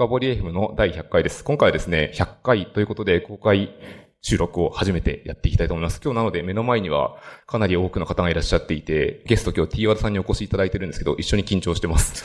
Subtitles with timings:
[0.00, 1.44] 深掘り FM の第100回です。
[1.44, 3.74] 今回はですね、100回ということで公開
[4.22, 6.00] 収録を初めてやっていきたいと思います。
[6.02, 12.24] 今日なので目の前にはかなり多くの方がいらっしゃっていて、ゲスト今日 T ワ d さんにお越しいただいてるんですけど、一緒に緊張してます。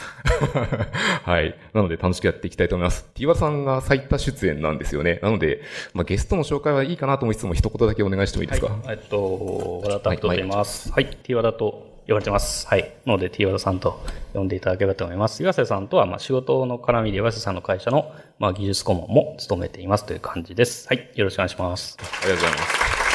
[1.25, 1.53] はい。
[1.73, 3.11] なので楽しくやっていきたいと思います。
[3.13, 5.19] T ワ d さんが最多出演なんですよね。
[5.21, 5.59] なので、
[5.93, 8.67] まあ、ゲストの紹介はいいかなと思いつつも一言だけお願いしてもいいですか？
[8.67, 10.93] はい、えっと、和田タッと言います。
[10.93, 12.67] はい、はい、T ワ d と呼ばれてます。
[12.67, 12.93] はい。
[13.05, 13.99] ので、T 和田さんと
[14.33, 15.41] 呼んでいただければと思います。
[15.41, 20.87] 岩瀬さんとは、まあ、仕事の絡みで岩瀬さんの会社の、まあ、技術顧問も務めていますという感じです。
[20.87, 21.11] はい。
[21.15, 21.97] よろしくお願いします。
[21.99, 23.05] ありがとうございます。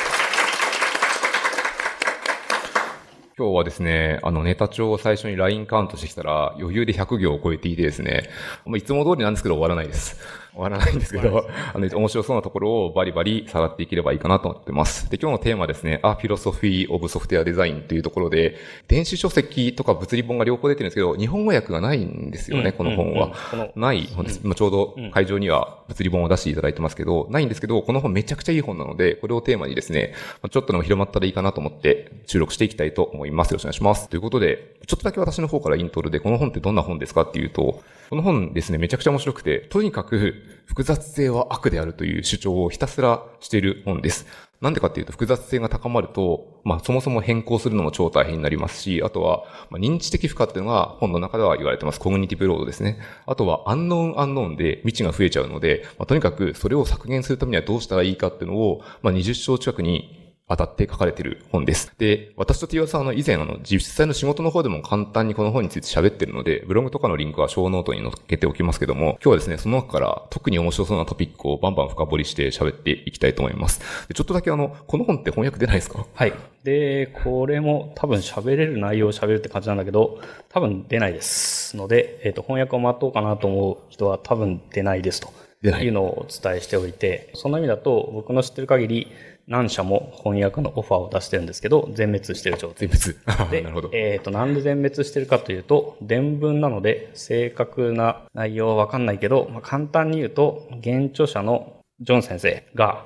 [3.38, 8.28] 今日はですね、あのネタ帳を最初に LINE カウントしてきたら余裕で100行を超えていてですね、
[8.76, 10.20] いつも通りなんですけど終わらないです。
[10.52, 15.08] 終わらないんですけど、あの、面白そうなところをバリバリ下がっていければいいかなと思ってます。
[15.10, 18.56] で、今日のテーマですね、A Philosophy of Software Design というところで、
[18.88, 23.32] 電子書籍とか物理本が両方出てるんですけど、日本語訳がないんですよね、うん、この本は。
[23.76, 24.40] ない本です。
[24.42, 30.14] まあ、ちょうど会場には物理本を出していただいてますけど、ないんですけど、この本めちゃくちゃいい本なので、これをテーマにですね、
[30.50, 33.50] ちょっとでも広まったらいいかなと思って収録していきたいと思います。
[33.50, 34.08] よろしくお願いします。
[34.08, 44.26] ということで、ちょっとだけ私の方からイントロで、この本ってどんな本ですかっていうと、この本ですね、めちゃくちゃ面白くて、とにかく複雑性は悪であるという主張をひたすらしている本です。
[44.60, 52.00] なんでかっていうと、複雑性が高まると、まあそもそも変更するのも超大変になりますし、あとは、まあ、認知的負荷っていうのが本の中では言われてます。
[52.00, 52.98] cognitive load ですね。
[53.26, 61.92] あとは、アンノーンアンノーンで未知が増えちゃうので、まあ、とにかくそれを削減するためにはどうしたらいいかっていうのを、まあ20章近くにわたって書かれている本です。
[61.96, 73.80] で、私と T ワさんは以前あの、実際の仕事の方でも簡単にこの本について喋ってるので、ブログとかのリンクは show note に載っけておきますけども、今日はですね、その中から特に面白そうなトピックをバンバン深掘りして喋っていきたいと思います。
[74.08, 76.04] でちょっとだけあの、この本って翻訳出ないですか？
[76.12, 76.32] はい。
[76.64, 81.76] で、これも多分喋れる内容を喋るって感じなんだけど、多分出ないです。
[81.76, 85.28] ので、えっ、ー、と、翻訳を待とうかなと思う人は多分出ないですと。
[85.62, 89.08] いうのをお伝えしておいて、そんな意味だと僕の知ってる限り、
[89.50, 92.88] 何社も翻訳のオファーを出してるんですけど、全滅してる状態。
[92.88, 93.50] 全滅。
[93.50, 93.90] で、なるほど。
[93.92, 103.04] えっ、ー、と、なんで全滅してるかというと、伝文なので、正確な内容はわかんないけど、まあ、簡単に言うと、原著者のジョン先生が、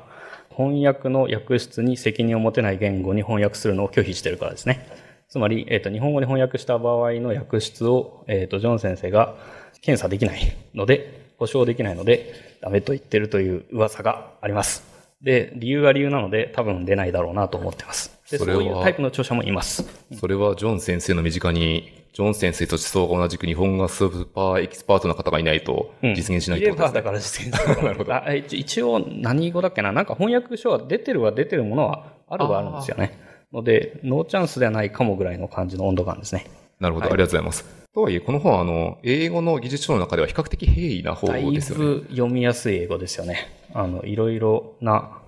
[0.55, 4.87] 翻訳の訳出に責任を持てない言語に翻訳するのを拒否してるからですね。
[5.29, 9.35] つまり、えっ、ー、と、日本語に翻訳した場合の訳出を、えっ、ー、と、ジョン先生が
[9.81, 14.94] 検査できないので、保証できないので、ダメと言ってるという噂があります。
[15.25, 18.17] で、理由は理由なので多分出ないだろうなと思ってます。
[18.31, 19.85] で、そういうタイプの著者もいます。
[20.21, 26.89] それはジョン先生の身近に、ジョン先生と思想が同じく日本語スーパーエキスパートな方がいないと実現しないってことですね。
[26.89, 27.75] うん、だから実現する。
[27.83, 28.57] なるほど。
[28.57, 29.93] 一応何語だっけな？
[29.93, 33.19] なんか翻訳書は出てるは出てるものはあるはあるんですよね。
[33.53, 36.47] ので、ノーチャンスではないかもぐらいの感じの温度感ですね。
[36.81, 37.85] なるほど、はい、ありがとうございます。
[37.95, 41.85] とはいえ、この本は、あの、英語の技術書の中では比較的平易な方ですよね。
[41.85, 43.49] だいぶ読みやすい英語ですよね。
[43.75, 45.19] あの、いろいろな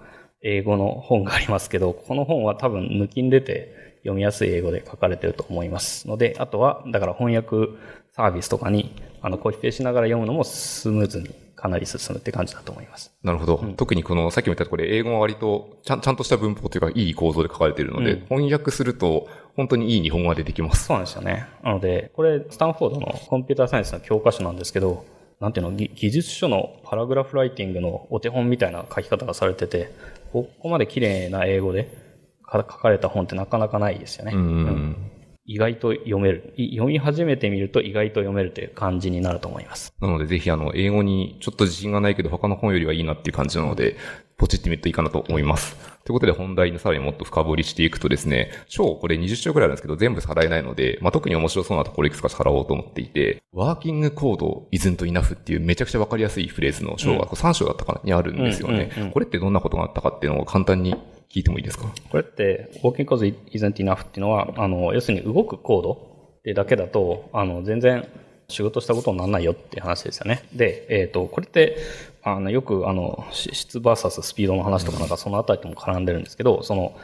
[0.43, 7.57] 英語の本がありますけど、この本は多分抜きん出て読みやすい英語で書かれてると思いますので、あとは、だから翻訳
[8.12, 13.12] サービスとかに、あの、コピペしながら読むのもスムーズにかなり進むって感じだと思います。
[13.25, 13.57] なるほど。
[13.57, 19.27] うん、特にこの、さっきも言ったこれ、英語は割とちゃん、ちゃんとした文法というか、いい構造で書かれているので、うん、翻訳すると、
[19.57, 20.84] 本当にいい日本語が出てきます。
[20.84, 21.47] そうなんですよね。
[21.65, 25.05] なので、これ、スタンフォードのコンピューターサイエンスの教科書なんですけど、
[25.41, 29.92] なんていうの、技術書のパラグラフライティングのお手本みたいな書き方がされてて、
[30.32, 31.91] ここまで綺麗な英語で
[32.50, 34.32] 書かれた本ってなかなかないですよね。
[34.34, 34.97] うん、
[35.47, 36.55] 意外と読める。
[36.57, 39.95] 読み始めてみると意外と読めるという感じになると思います。
[40.01, 43.97] なのでぜひあの、英語にちょっと自信がないけど他の本よりはいいなっていう感じなので、
[44.37, 45.77] ポチってみるといいかなと思います。
[46.05, 60.95] ということで本題にさらにもっと深掘りしていくとですね、章これ20章くらいあるんですけど全部払えないので、まあ、特に面白そうなところいくつか払おうと思っていて、ワーキングコード isn't enough っていうめちゃくちゃわかりやすいフレーズの章が3章だったかなにあるんですよね、これってどんなことがあったかっていうのを簡単に
[61.31, 61.92] 聞いてもいいですか？
[62.10, 65.92] これって、 Working code isn't enough っていうのは、あの、要するに動くコード
[66.38, 68.06] ってだけだと、あの、全然
[68.48, 70.44] 仕事したことにならないよっていう話ですよね。
[70.53, 71.78] で、えっ、ー、と、これって、
[72.22, 76.97] あの、よく、あの、質 VS スピードの話とかなんかそのあたりとも絡んでるんですけど、その、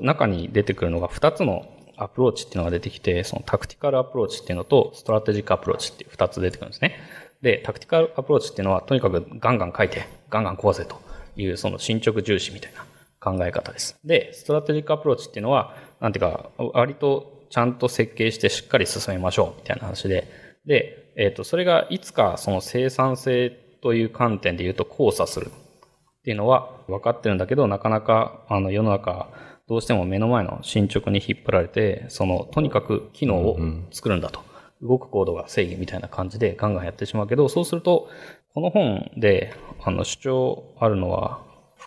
[0.00, 1.66] 中に出てくるのが2つの
[1.96, 6.98] アプローチっていうのが出てきて、その tactical approach っていうのと、 strategic approach っていう2つ出てくるんですね。
[7.42, 11.00] で、 tactical approach っていうのは、とにかくガンガン書いて、ガンガン壊せと
[11.36, 12.84] いう、その進捗重視みたいな
[13.20, 13.98] 考え方です。
[14.04, 20.26] で、 strategic approach っていうのは、なんていうか、割とちゃんと設計してしっかり進めましょうみたいな話で、
[20.66, 23.50] で、えっ、ー、と、それがいつかその生産性
[23.82, 29.28] という観点で言うと交差するっていうのは分かってるんだけど、なかなかあの世の中、
[29.68, 33.58] どうしても目の前の進捗に引っ張られて、その、とにかく機能を
[33.92, 34.40] 作るんだと。
[34.82, 38.08] 動くコードが正義みたいな感じでガンガンやってしまうけど、そうすると、
[38.54, 41.40] この本であの主張あるのは、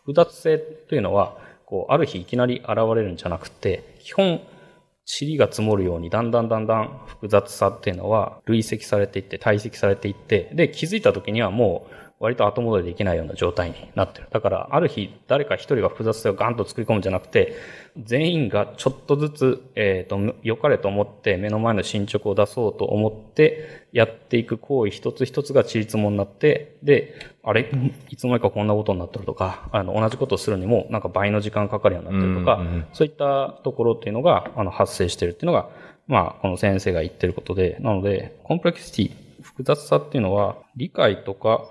[0.05, 4.41] 複雑性というのは、こう、ある日いきなり現れるんじゃなくて、基本、
[5.19, 14.27] 塵が積もるようにだんだんだんだん複雑さっていうのは累積されていって、堆積されていって、で、気づいた時にはもう割と後戻りできないような状態になってる。
[14.31, 17.57] だから、ある日、誰か一人が複雑性をガンと作り込むんじゃなくて、
[18.01, 27.69] 全員がちょっとずつ、えっ、ー、と、良かれと思って目の前の進捗を出そうと思ってやっていく行為一つ一つがちりつもになって、で、あれ？
[28.09, 35.67] いつの間にかこんなことになってるとか、あの、同じことをするにもなんか倍の時間かかるようになってるとか、うんうん、そういったところっていうのが、あの、発生してるっていうのが、
[36.07, 39.11] まあ、この先生が言ってることで、なので、コンプレクシティ、
[39.41, 41.65] 複雑さっていうのは、理解とか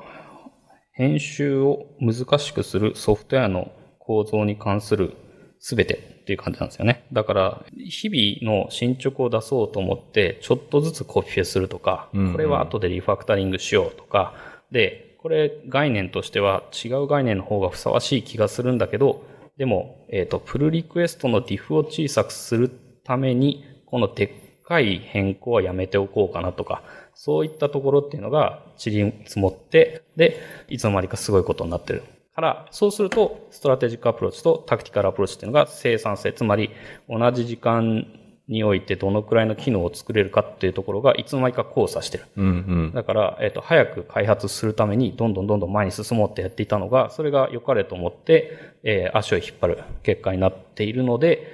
[0.92, 5.14] 編集を難しくするソフトウェアの構造に関する
[5.58, 7.06] 全てっていう感じなんですよね。
[7.12, 14.34] だから、日々の進捗を出そうと思って、ちょっとずつコピペするとか、これは後でリファクタリングしようとか、
[14.70, 19.24] で、これ概念としては違う概念の方がふさわしい気がするんだけど、
[19.56, 22.70] でも、えっ、ー、と、プルリクエストの diff を小さくする
[23.04, 24.30] ために、このでっ
[24.64, 26.82] かい変更はやめておこうかなとか、
[27.14, 32.02] そういったところっていうのが塵り積もって、で、いつの間にかすごいことになってる。
[32.34, 36.70] から、そうすると、 strategic approach と tactical approach っていうのが生産性、つまり
[37.08, 38.06] 同じ時間
[38.48, 42.24] においてどのくらいの機能を作れるかっていうところがいつの間にか交差してる。
[42.36, 42.48] うんう
[42.88, 51.46] ん、だから、えっ、ー、と、早く開発するためにどんどんどんどん前に進もうってやっていたのが、それが良かれと思って、えー、足を引っ張る結果になっているので、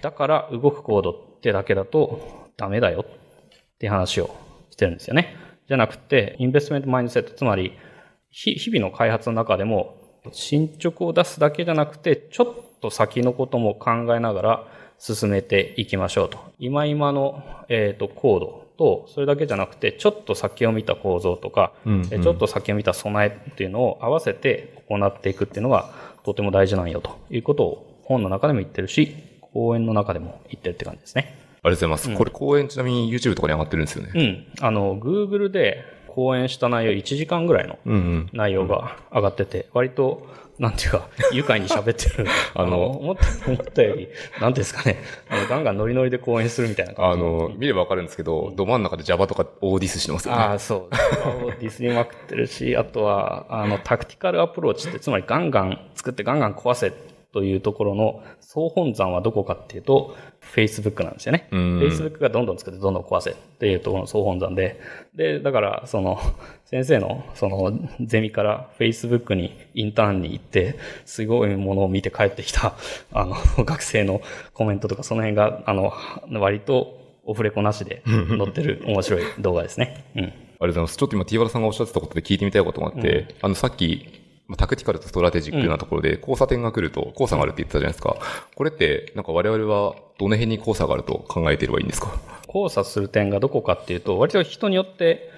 [0.00, 4.34] だから動くコードってだけだとダメだよって話を
[4.76, 5.36] してるんですよね。
[5.68, 7.72] じゃなくて、インベストメントマインドセット、つまり、
[8.30, 9.96] 日々の開発の中でも、
[10.32, 14.64] 進捗を出すだけじゃなくて、ちょっと先のことも考えながら
[14.98, 16.38] 進めていきましょうと。
[16.58, 25.90] 今今の、えっ、ー、と、コードと、それだけじゃなくて、ちょっと先を見た構造とか、うんうん、ちょっと先を見た備えっていうのを合わせて行っていくっていうのが
[26.24, 31.45] とても大事なんよということを本の中でも言ってるし、講演の中でも言ってるって感じですね。
[31.66, 32.10] ありがとうございます。
[32.10, 34.10] うん、これ講演ちなみに YouTube とかに上がってるんですよね。
[34.14, 34.64] うん。
[34.64, 37.78] あの、Google で講演した内容1時間ぐらいの
[38.32, 40.26] 内容が上がってて、割と、
[40.58, 42.26] なんていうか、愉快に喋ってる。
[42.54, 44.08] あの、思った、思ったより、
[44.40, 44.96] なんですかね、
[45.28, 47.18] あの、ガンガンノリノリで講演するみたいな感じ。
[47.18, 50.40] あの、見ればわかるんですけど、ど真ん中で Java とか大ディスしてますよね。
[50.40, 50.96] ああ、そう。
[51.24, 56.92] Java をディスりまくってるし、あとは、あの、タクティカルアプローチって、つまりガンガン作ってガンガン壊せ
[57.36, 60.16] というところの総本山はどこかっていうと、
[60.54, 61.48] Facebook なんですよね。
[61.52, 64.80] Facebook がどんどん作ってどんどん壊せっていうところの総本山で、
[65.14, 66.18] で、だから、その、
[66.64, 72.72] 先生の、その、ゼミから Facebook にインターンに行って、すごいものを見て帰ってきた、
[73.12, 73.36] あの、
[73.66, 74.22] 学生の
[74.54, 75.92] コメントとか、その辺が、あの、
[76.40, 80.06] 割とオフレコなしで載ってる面白い動画ですね。
[80.16, 80.22] うん。
[80.22, 80.96] ありがとうございます。
[80.96, 84.15] ちょっと今、ティーバラさんがおっしゃってたことで聞いてみたいことがあって、うん、あの、さっき、
[84.56, 88.16] タクティカルとストラテジックなところで交差点が来ると、交差があるって言ってたじゃないですか。
[88.54, 92.16] これって、なんか我々はどの辺に交差があると考えていればいいんですか？
[92.46, 95.30] 交差する点がどこかっていうと、割と人によって、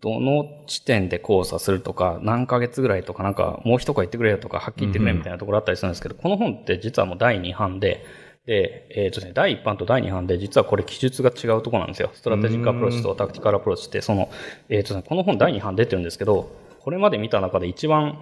[0.00, 8.04] どの地点で交差するとか、何ヶ月ぐらいとか、なんかもう一声言ってくれよとか、はっきり言ってくれみたいなところあったりするんですけど、この本って実はもう第2版で、
[8.46, 12.10] で、えっ、ー、とね、第1版と第2版で実はこれ記述が違うところなんですよ。
[12.12, 14.30] strategic approach と tactical approach って、その、
[14.68, 16.50] えっ、ー、とね、この本第2版出てるんですけど、
[16.80, 18.18] これまで見た中で一番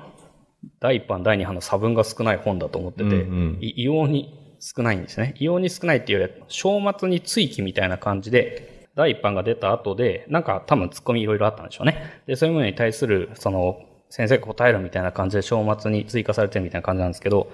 [0.81, 5.35] 第1版、第2版の差分が少ない本だと思ってて、うんうん、異様に少ないんですね。
[5.39, 12.21] 異様に少ないっていうよりは、章末に追記みたいな感じで、第1版が出た後で、なんか多分突っ込みいろいろあったんでしょうね。
[12.27, 17.51] で、そういうものに対する、その、先生が答えるみたいな感じで章末に追加されてるみたいな感じなんですけど、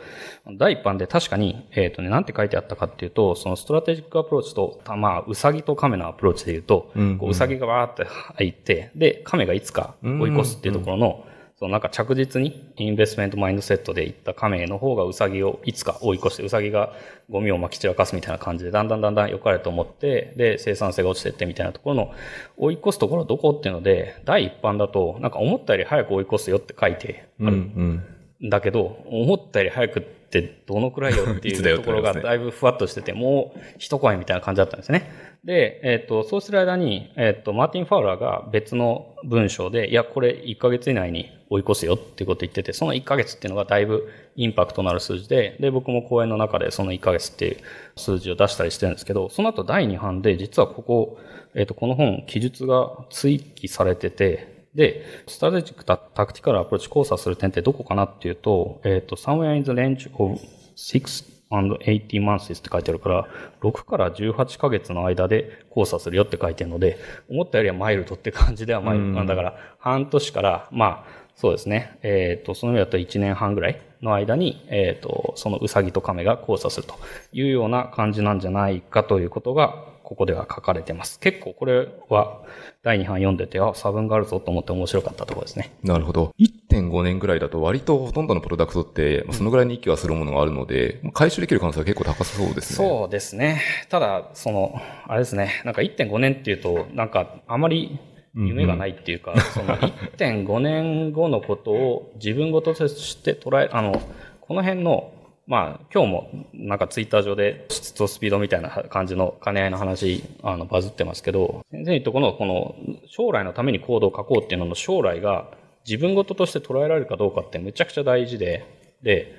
[0.58, 8.04] 第1版で確かに、えっ、ー、とね、なんて書いてあったかっていうと、その strategic approach と、まあ、うさぎと亀のアプローチで言うと、うんうん、こううさぎがわーって
[8.36, 16.92] 入って、で、亀がいつか追い越すっていうところの、うんうんそのなんか着実に investment mindset でいった亀の方がウサギをいつか追い越して、ウサギが
[17.28, 22.14] ゴミをまき散らかすみたいな感じで、だんだんだんだん良かれと思って、で、生産性が落ちてってみたいなところの
[22.56, 27.56] 追い越すところはどこっていうので、第一版だと、なんか思ったより早く追い越すよって書いてある。
[27.56, 28.02] うん
[28.40, 35.10] うん、だけど、思ったより早くってどのくらいよっていう ところがだいぶふわっとしてて、もう一声みたいな感じだったんですね。
[35.44, 47.56] で、えっ、ー、と、そうする間に、えっ、ー、と、マーティン・ファウラーが別の文章で、いや、これ1ヶ月以内に追い越すよっていうこと言ってて、その1ヶ月っていうのがだいぶインパクトのある数字で、で、僕も講演の中でその1ヶ月っていう
[47.96, 51.18] 数字を出したりしてるんですけど、その後第2版で、実はここ、
[51.54, 60.38] えっ、ー、と、この本、記述が追記されてて、で、 strategic タ tactical approach 交差する点ってどこかなっていうと、えっ、ー、と、somewhere in the range of
[60.76, 63.28] 6 18 months って書いてあるから、
[63.62, 66.98] 6から18ヶ月の間で交差するよって書いてるので、
[67.30, 69.24] 思ったよりはマイルドって感じではマイルド。
[69.24, 71.98] だから、半年から、まあ、そうですね。
[72.02, 76.94] えっ、と、その意味だと1年半ぐらいの間に、えっ、と、そのウサギとカメが交差すると
[77.32, 81.20] いうような感じなんじゃないかということが、ここでは書かれてます。
[81.20, 82.40] 結構これは
[82.82, 85.70] 第2版読んでて、あ、差分があるぞと思って面白かったところですね。
[85.82, 86.32] なるほど。
[86.38, 92.88] 1.5年ぐらいだと割とほとんどのプロダクトって、そのぐらいに息はするものがあるので、回収できる可能性は結構高そうですね。
[92.88, 93.60] そうですね。
[93.90, 97.98] ただ、その、あれですね、なんか1.5年っていうと、なんかあまり
[98.34, 104.00] 夢がないっていうか、その1.5年後のことを自分事として捉え、あの、
[104.40, 105.12] この辺の、
[105.48, 112.76] まあ、今日もなんかツイッター上で質とスピードみたいな感じの兼ね合いの話、あの、バズってますけど、先生にとこの、この、
[113.06, 115.46] 将来のためにコードを書こうっていうのの将来が
[115.86, 118.66] 自分事として捉えられるかどうかってむちゃくちゃ大事で、
[119.02, 119.34] で、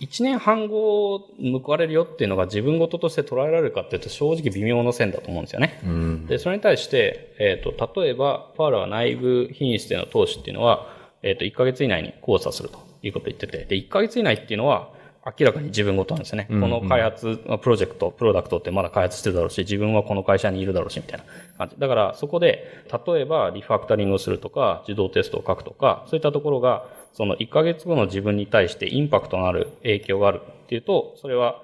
[0.00, 1.18] 1年半後
[1.62, 5.80] 報われるよっていうのが自分事として捉えられるかっていうと正直微妙な線だと思うんですよね。
[5.82, 6.26] うん。
[6.26, 14.92] で、それに対して、えっ、と、例えば、パールは内部品質での投資っていうのは、えっ、と、1ヶ月以内に交差するということを言ってて、で、1ヶ月以内っていうのは、
[15.26, 16.46] 明らかに自分ごとなんですよね。
[16.50, 21.24] うんうんこの開発、プロジェクト、プロダクトってまだ開発してるだろうし、自分はこの会社にいるだろうし、みたいな
[21.56, 21.76] 感じ。
[21.78, 31.62] だから、そこで、例えば、リファクタリングをするとか、自動テストを書くとか、そういったところが、その1ヶ月後の自分に対してインパクトのある影響があるっていうと、それは、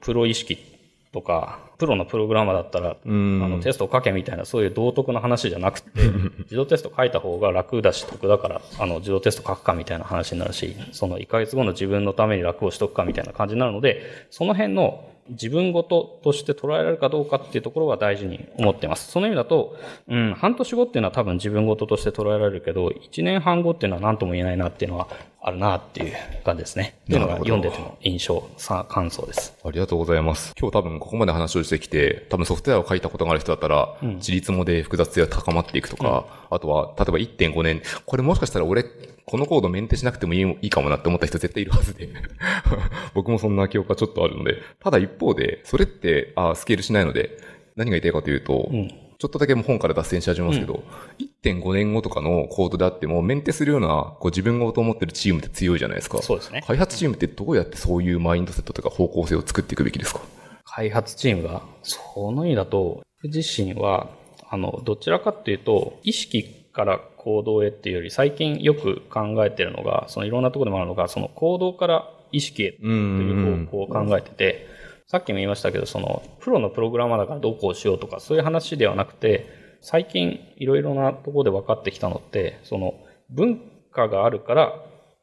[0.00, 0.58] プロ意識
[1.12, 5.88] とか、プロのプログラマーだったら、うんあのテストを書けみたいなそういう道徳の話じゃなくて、
[6.44, 19.10] 自動テスト書いた方が楽だし得だから、あの自動テスト書くかみたいな話になるし、その1ヶ月後の自分のために楽をしとくかみたいな感じになるので、その辺の自分ごととして捉えられるかどうかっていうところは大事に思ってます。
[19.10, 19.76] その意味だと、
[20.08, 25.08] うん、半年後っていうのは多分自分ごととして捉えられるけど、1年半後っていうのは何とも言えないなっていうのは
[25.46, 26.12] あるなっていう
[26.44, 26.96] 感じですね。
[27.04, 29.56] っていうのが読んでての印象、さ感想です。
[29.64, 30.52] ありがとうございます。
[30.58, 38.82] 今日多分ここまで話をしてきて、多分ソフトウェアを書いたことがある人だったら、自立もで複雑性が高まっていくとか、あとは、例えば1.5年、これもしかしたら俺、
[39.24, 42.08] このコードメンテしなくてもいいいいかもなって思った人絶対いるはずで。
[43.14, 44.56] 僕もそんな記憶がちょっとあるので。
[44.82, 47.38] ただ一方で、それって、あスケールしないので、
[47.76, 50.82] 何が言いたいかというと、んちょっとだけもう本から脱線し始めますけど、
[51.42, 56.20] 1.5年後とかのコードであっても、メンテするような、こう自分がと思ってるチームって強いじゃないですか。
[56.22, 56.62] そうですね。
[56.66, 60.20] 開発チームってどうやってそういうマインドセットとか方向性を作っていくべきですか？
[60.64, 64.08] 開発チームが、その意味だと、僕自身は、
[64.48, 74.66] あの、どちらかっていうと、意識から行動へっていうより、最近よく考えてるのが、そのいろんなところでもあるのが、その行動から意識へという方向を考えてて、
[75.06, 79.46] さっきも言いましたけど、その、プロのプログラマーだからどうこうしようとか、そういう話ではなくて、
[79.80, 82.94] 最近いろいろなところで分かってきたのって、その、
[83.30, 83.60] 文
[83.92, 84.74] 化があるから、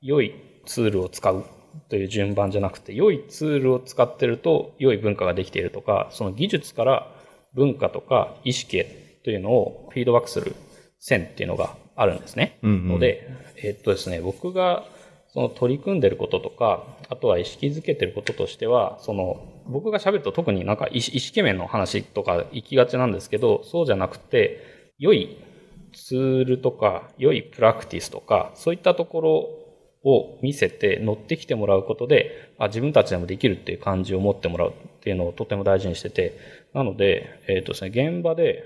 [0.02, 0.34] 良い
[0.66, 1.44] ツールを使う
[1.90, 7.12] という順番じゃなくて、良いツールを使ってると良い文化ができているとか、その技術から
[7.54, 10.56] 文化とか意識へというのをフィードバックする
[11.00, 12.60] 線っていうのがあるんですね。
[12.64, 14.86] うんうんので、えっとですね、僕が
[15.34, 25.38] その取り組んでることとか、あとは意識づけてることとしては、その僕が喋ると特になんか意識面の話とか行きがちなんですけど、そうじゃなくて、良い
[25.92, 29.30] ツールとか、良いプラクティスとか、そういったところ
[30.04, 36.38] を見せて乗ってきてもらうことで、あ自分たちでもできるっていう感じを持ってもらうっていうのをとても大事にしてて、
[36.76, 38.64] なので、えっ、とですね、現場で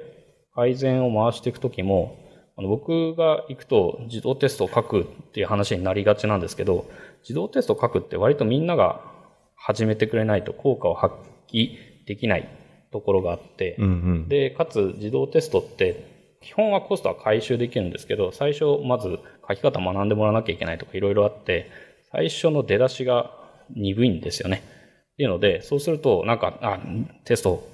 [0.53, 2.26] 改善を回していくときも、
[2.57, 6.89] あの僕が行くと自動テストを書くっていう話になりがちなんですけど、
[7.21, 9.01] 自動テストを書くって割とみんなが
[9.55, 11.15] 始めてくれないと効果を発
[11.47, 12.49] 揮できない
[12.91, 13.89] ところがあって、うんう
[14.25, 14.27] ん。
[14.27, 21.69] で、かつ自動テストって、基本はコストは回収できるんですけど、最初まず書き方学んでもらわなきゃいけないとかいろいろあって、
[22.11, 23.31] 最初の出だしが
[23.75, 24.63] 鈍いんですよね。
[25.13, 26.79] っていうので、そうすると、なんか、あ、
[27.25, 27.67] テスト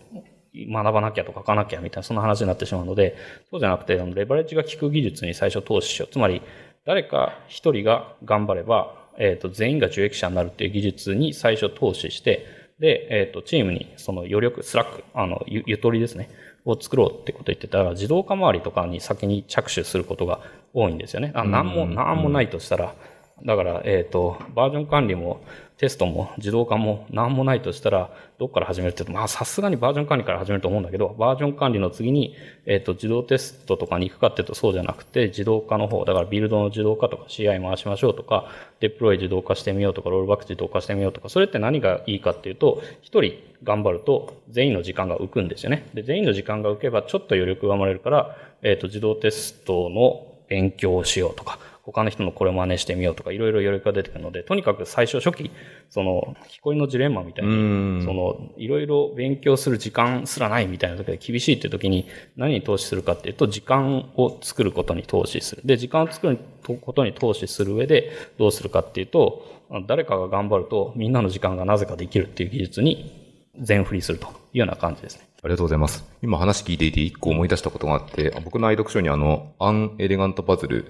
[0.54, 3.16] 学ばなきゃとか書かなきゃみたいな、そんな話になってしまうので、
[3.50, 6.14] そうじゃなくて、レバレッジが効く技術に最初投資しよう。
[6.14, 6.42] つまり、
[6.86, 12.46] 誰か一人が頑張れば、えっ、と、全員が受益者になるっていう技術に最初投資して、
[12.80, 16.30] で、えっ、と、チームにその余力、スラック、あの、ゆゆとりですね、
[16.66, 20.40] を作ろうってこと言ってたら、自動化周りとかに先に着手することが
[20.74, 21.32] 多いんですよね。
[21.36, 22.96] あなんも、なんもないとしたら、
[23.42, 25.42] だから、えっ、と、バージョン管理も
[25.78, 32.36] テストも自動化も何もないとしたら、どっから始めるって言うと、まあ、さすがにバージョン管理から始めると思うんだけど、バージョン管理の次に、
[32.66, 38.48] えっ、と、自動テストとかに行くかっていうとそうじゃなくて、自動化の方、だからビルドの自動化とか CI 回しましょうとか、
[38.80, 45.90] デプロイ自動化してみようとか、ロールバック自動化してみようとか、それって何がいいかっていうと、一人頑張ると全員の時間が浮くんですよね。
[45.94, 55.52] で、全員の時間が浮けばちょっと余力が生まれるから、えっ、と、自動テストの勉強をしようとか、他の人のこれを真似してみようとか、いろいろ余力が出てくるので、とにかく最初初期、
[55.90, 65.62] その、木こりのジレンマみたいに、その、いろいろ勉強する時間すらないみたいな時で厳しいっていう時に、何に投資するかっていうと、時間を作ることに投資する。
[65.66, 66.40] で、時間を作る
[66.80, 69.46] ことに投資する上で、どうするかっていうと、
[69.86, 73.23] 誰かが頑張ると、みんなの時間がなぜかできるっていう技術に
[73.60, 75.28] 全振りするというような感じですね。
[75.44, 76.06] ありがとうございます。
[76.22, 80.90] 今話聞いていて一個思い出したことがあって、僕の愛読書にあの、アン・エレガント・パズルっ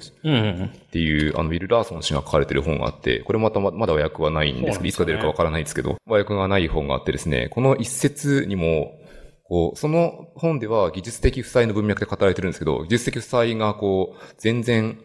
[0.91, 8.99] ていう、あの、ウィル・ラーソン氏が書かれてる本があって、これまたまだ和訳はないんですけど、いつか出るかわからないですけど、和訳がない本があってですね、この一節にも、
[9.45, 14.99] こう、その本では技術的負債の文脈で語られてるんですけど、技術的負債がこう、全然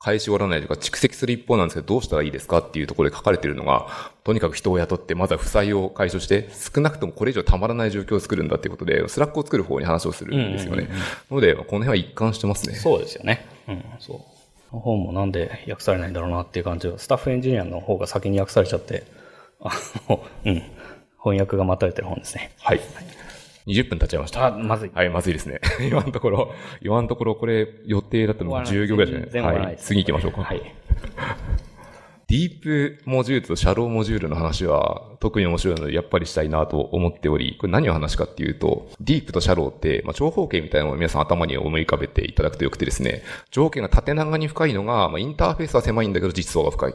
[0.00, 3.88] 返し終わらないとか蓄積する一方なんですけど、どうしたらいいですかっていうところで書かれているのが、
[4.22, 10.88] とにかく人を雇って、まずは負債を解消して、少なくともこれ以上たまらない状況を作るんだっていうことで、スラックを作る方に話をするんですよね。
[11.30, 12.76] ので、この辺は一貫してますね。
[12.76, 13.44] そうですよね。
[13.66, 14.18] うん、そう。
[14.70, 19.04] 本もなんで訳されないんだろうなっていう感じは、スタッフエンジニアの方が先に訳されちゃって、
[19.60, 19.72] あ
[20.08, 20.62] の、うん、
[21.20, 22.52] 翻訳が待たれてる本ですね。
[22.60, 22.80] はい。
[23.68, 24.46] 20分経っちゃいました。
[24.46, 24.90] あ、まずい。
[24.92, 25.60] はい、まずいですね。
[25.88, 29.40] 今のところ、今のところこれ予定だったのが10秒ぐらいですね。
[29.40, 29.76] はい。
[29.78, 30.42] 次行きましょうか。
[30.42, 30.62] はい。
[32.28, 46.94] ディープモジュールとシャローモジュールの話は特に面白いのでやっぱりしたいなと思っており、これ何の話かっていうと、ディープとシャローって、まあ、長方形みたいなのを皆さん頭に思い浮かべていただくとよくてですね、長方形が縦長に深いのが、まあ、インターフェースは狭いんだけど実装が深い。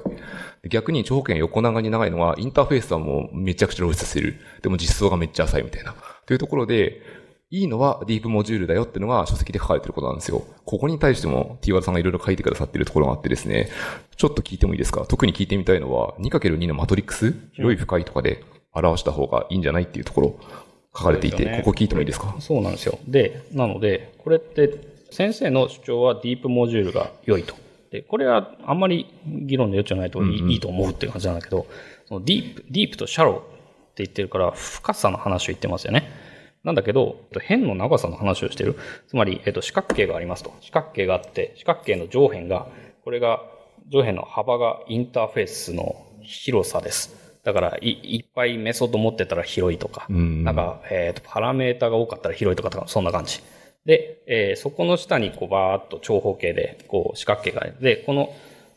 [0.69, 4.35] 逆に長方形が横長に長いのは、インターフェースはもうめちゃくちゃ露出させる。
[4.61, 5.95] でも実装がめっちゃ浅いみたいな。
[6.25, 7.01] というところで、
[7.49, 10.43] いいのはディープモジュールだよっていうのが書籍で書かれてることなんですよ。
[10.65, 13.69] ここに対しても T ワルさんがいろいろ書いてくださってるところがあってですね、
[14.15, 15.05] ちょっと聞いてもいいですか？
[15.05, 20.39] 特に聞いてみたいのは 2×2 のマトリックス、広い深いとかで表した方がいいんじゃないっていうところ
[20.95, 22.35] 書かれていて、ね、ここ聞いてもいいですか？
[22.39, 22.97] そうなんですよ。
[23.07, 24.71] で、なので、これって
[25.11, 27.53] 先生の主張はディープモジュールが良いと。
[27.91, 31.67] で、これはあんまり議論の余地はないといいうんうん、いいと思うっていう感じなんだけど、
[32.07, 33.53] そのディープ、ディープとシャロー
[33.97, 36.09] 言ってるから深さの話を言ってますよね。
[36.63, 38.77] なんだけど、辺の長さの話をしている。
[39.07, 40.53] つまり、えっと、四角形がありますと。
[40.62, 42.67] 四角形があって、四角形の上辺が、
[43.03, 43.41] これが、
[43.89, 47.23] 上辺の幅がインターフェースの広さです。
[47.43, 53.41] だからい、いっぱいメソッド持ってたら広いとか、んなんか、えっ、ー、と、パラメータが多かったら広いとかそんな感じ。
[53.86, 57.75] で、えー、そこの下にこうバーっと長方形で、こう四角形がある。
[57.82, 58.34] で、この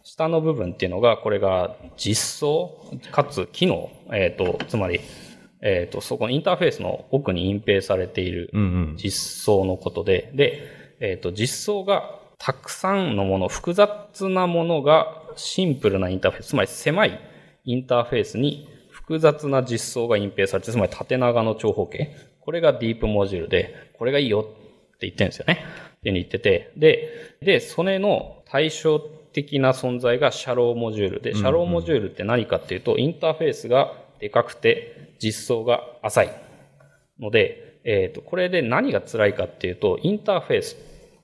[0.06, 2.78] 下の部分っていうのが、これが実装
[3.10, 5.00] かつ機能、えっ、ー、と、つまり、
[5.62, 8.48] えっ、ー、と、そこのインターフェースの奥に隠蔽されている
[9.02, 9.10] 実
[9.42, 10.62] 装のことで、うんうん、で、
[11.00, 17.20] えっ、ー、と、実装がたくさんのもの、複雑なものがシンプルなインターフェース、つまり狭い
[17.64, 22.14] インターフェースに複雑な実装が隠蔽されて、つまり縦長の長方形。
[22.38, 25.64] これがディープモジュールで、これがいいよって言ってるんですよね。
[25.96, 26.70] って言ってて。
[26.76, 36.30] で、で、それの対照的な存在がシャローモジュールで、シャローモジュールって何かっていうと、インターフェースがでかくて、実装が浅い
[37.20, 40.76] ので、えっ、ー、と、これで何が辛いかっていうと、インターフェース、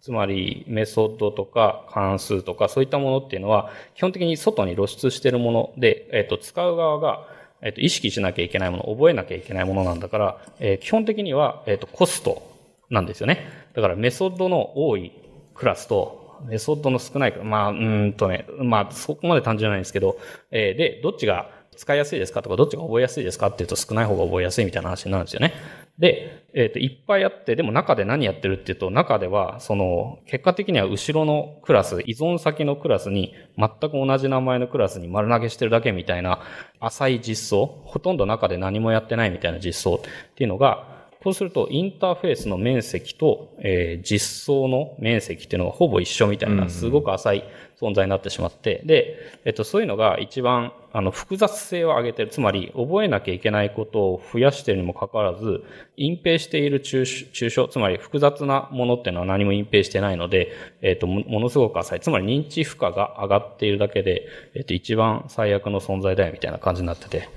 [0.02, 7.26] つまりメソッドとか関数とかそういったものっていうのは、基本的に外に露出しているもので、えっ、ー、と、使う側が、
[7.62, 12.42] えっ、ー、と、意識しなきゃいけないもの、覚えなきゃいけないものなんだから、えー、基本的には、えっ、と、コスト
[12.90, 13.48] なんですよね。
[13.74, 15.12] だからメソッドの多い
[15.54, 20.18] クラスと、メソッドの少ないか、まあ、うんとね、まあ、そこまで単純じゃないんですけど、
[20.50, 25.54] えー、で、どっちが使いやすいですかとか、どっちが覚えやすいですかっていうと少ない方が覚えやすいみたいな話になるんですよね。
[25.98, 36.40] で、えっ、ー、と、いっぱいあって、でも中で何やってるっていうと、中では、その、結果的には後ろのクラス、依存先のクラスに、全く同じ名前のクラスに丸投げしてるだけみたいな、
[36.80, 47.44] 浅い実装、ほとんど中で何もやってないみたいな実装っていうのが、そうすると、インターフェースの面積と、えー、実装の面積っていうのがほぼ一緒みたいな、すごく浅い
[47.80, 52.28] 存在になってしまって、で、えっと、そういうのが一番、あの、複雑性を上げてる。
[52.28, 55.62] つまり、覚えなきゃいけないことを増やしているにもかかわらず、
[55.96, 62.00] 隠蔽している抽象、つまり複雑なものっていうのは何も隠蔽してないので、えっと、ものすごく浅い。
[62.00, 67.28] つまり認知負荷が上がっているだけで、えっと、一番最悪の存在だよみたいな感じになってて。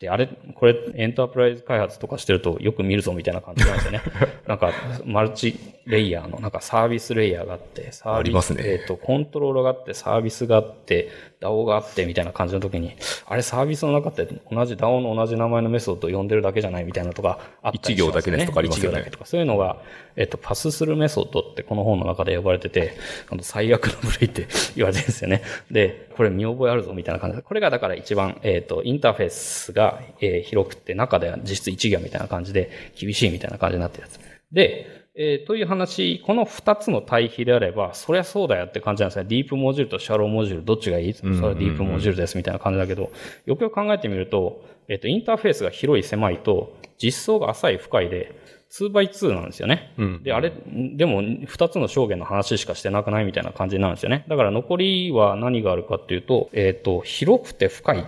[0.00, 4.02] で、あれ、これ、エンタープライズ開発とかしてるとよく見るぞみたいな感じなんですよね。
[4.46, 4.72] なんか、
[5.04, 11.10] マルチレイヤーの、なんかサービスレイヤーがあって、サービス、ね、えっ、ー、と、コントロールがあって、サービスがあって、
[11.44, 12.94] DAO があってみたいな感じの時に、
[13.26, 17.94] あれサービスの中って同じ DAO の同じ名前のメソッドを呼んでるだけじゃないみたいなとかあったりしますね。
[17.94, 18.98] 一行だけですとかありますよね。
[18.98, 19.26] 一行だけとか。
[19.26, 19.76] そういうのが、
[20.16, 22.96] えっと、パスするメソッドってこの本の中で呼ばれてて、
[23.30, 25.42] あの最悪の部類って言われてるんですよね。
[25.70, 27.42] で、これ見覚えあるぞみたいな感じで。
[27.42, 34.20] これがだから一番、えっ、と、インターフェースが、えー、広くて中では実質一行みたいな感じで厳しいみたいな感じになってるやつ。
[34.52, 39.26] で、えーという話、この2つの対比であれば、そりゃそうだよって感じなんですね。
[39.28, 43.12] ディープモジュールとシャローモジュール、どっちがいいそれはディープモジュールですみたいな感じだけど、
[43.46, 48.34] よくよく考えてみると、えっ、と、インターフェースが広い狭いと、実装が浅い深いで、
[48.72, 49.92] 2x2 なんですよね。
[49.98, 54.24] うんで、あれ、でも2つの証言の話しかしてなくないみたいな感じなんですよね。
[54.28, 58.04] だから残りは何があるかっていうと、えっ、と、広くて深いっ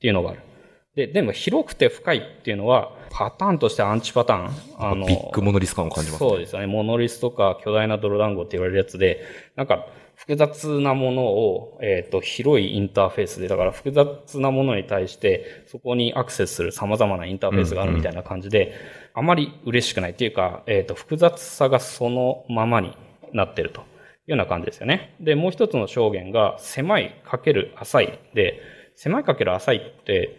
[0.00, 0.40] ていうのがある。
[0.94, 4.50] で、でも広くて深いっていうのは、パターンとしてアンチパターン。
[4.78, 6.30] あの、ビッグモノリス感を感じますね。
[6.30, 6.66] そうですよね。
[6.66, 9.22] モノリスとか巨大な泥団子って言われるやつで、
[9.56, 9.86] なんか
[10.20, 18.74] 複雑なものを、えっ、と、広いインターフェースで、だから複雑なものに対して、そこにアクセスする様々なインターフェースがあるみたいな感じで、
[19.14, 22.94] あまり嬉しくないっていうか、えっ、と、複雑さがそのままに
[23.32, 23.86] なってるという
[24.32, 25.16] ような感じですよね。
[25.20, 28.60] で、もう一つの証言が、狭いかける浅いで、
[28.96, 30.38] 狭いかける浅いって、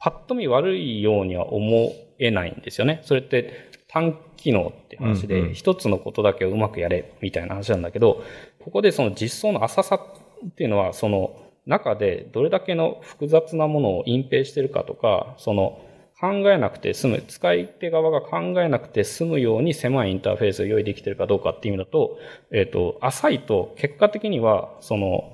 [0.00, 3.00] パッと見悪いようには思えないんですよね。
[3.02, 8.22] それって単機能って話で、一つのことだけをうまくやれみたいな話なんだけど、
[8.62, 15.80] ここでその実装の浅さっていうのは、その中でどれだけの複雑なものを隠蔽してるかとか、その
[16.20, 22.18] 考えなくて済む、使い手側が考えなくて済むように狭いインターフェースを用意できてるかどうかっていう意味だと、
[22.52, 25.32] えっ、と、浅いと結果的には、その、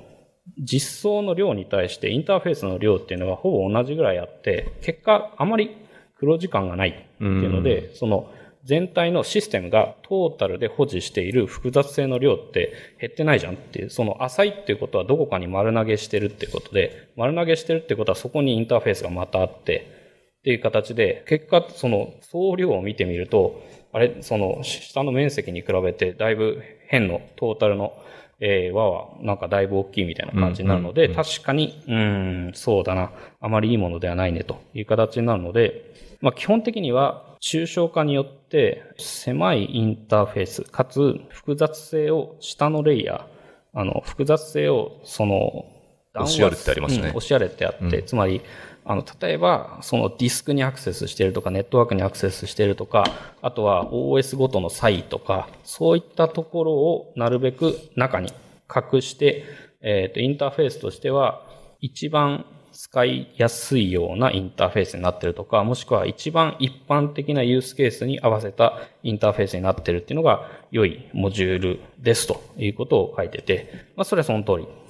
[0.59, 5.77] 実装の量に対してインターフェースの量っていうのがほぼ同じぐらいあって、結果あまり
[6.19, 8.31] 黒時間がないっていうので、その
[8.65, 19.97] 全体のシステムがトータルで保持している複雑性の量って減ってないじゃんっていう、その浅いっていうことはどこかに丸投げしてるっていうことで、丸投げしてるってことはそこにインターフェースがまたあって、
[20.41, 27.93] っていう形で、結果、その総量を見てみると、あれ、その下の面積に比べてだいぶ変のトータルの
[28.41, 45.67] えー輪はなんかだいぶ大きいみたいな感じになるので、確かに、うーん、そうだな、あまりいいものではないねという形になるので、まあ基本的には抽象化によって狭いインターフェース、かつ複雑性を下のレイヤー、あの、複雑性をその、
[46.15, 47.09] 押しやるってありましたね。
[47.11, 48.41] うん押しやれってあって、つまり、
[48.89, 53.05] あの、例えば、そのディスクにアクセスしているとか、ネットワークにアクセスしているとか、
[53.43, 58.33] あとは OS ごとの差異とか、そういったところをなるべく中に
[58.75, 59.45] 隠して、
[59.83, 61.45] えっ、と、インターフェースとしては、
[61.81, 62.47] 一番
[62.77, 74.86] 使いやすいようなインターフェースになってるとか、もしくは一番一般的なユースケースに合わせたインターフェースになってるっていうのが良いモジュールですということを書いてて、まあ、それはその通り。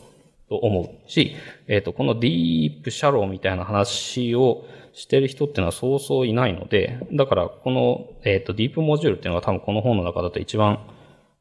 [0.49, 10.81] と思うし、えっ、と、このディープシャローみたいな話をしてる人っていうのはそうそういないので、だからこの、えっ、と、ディープモジュールっていうのが多分この本の中だと一番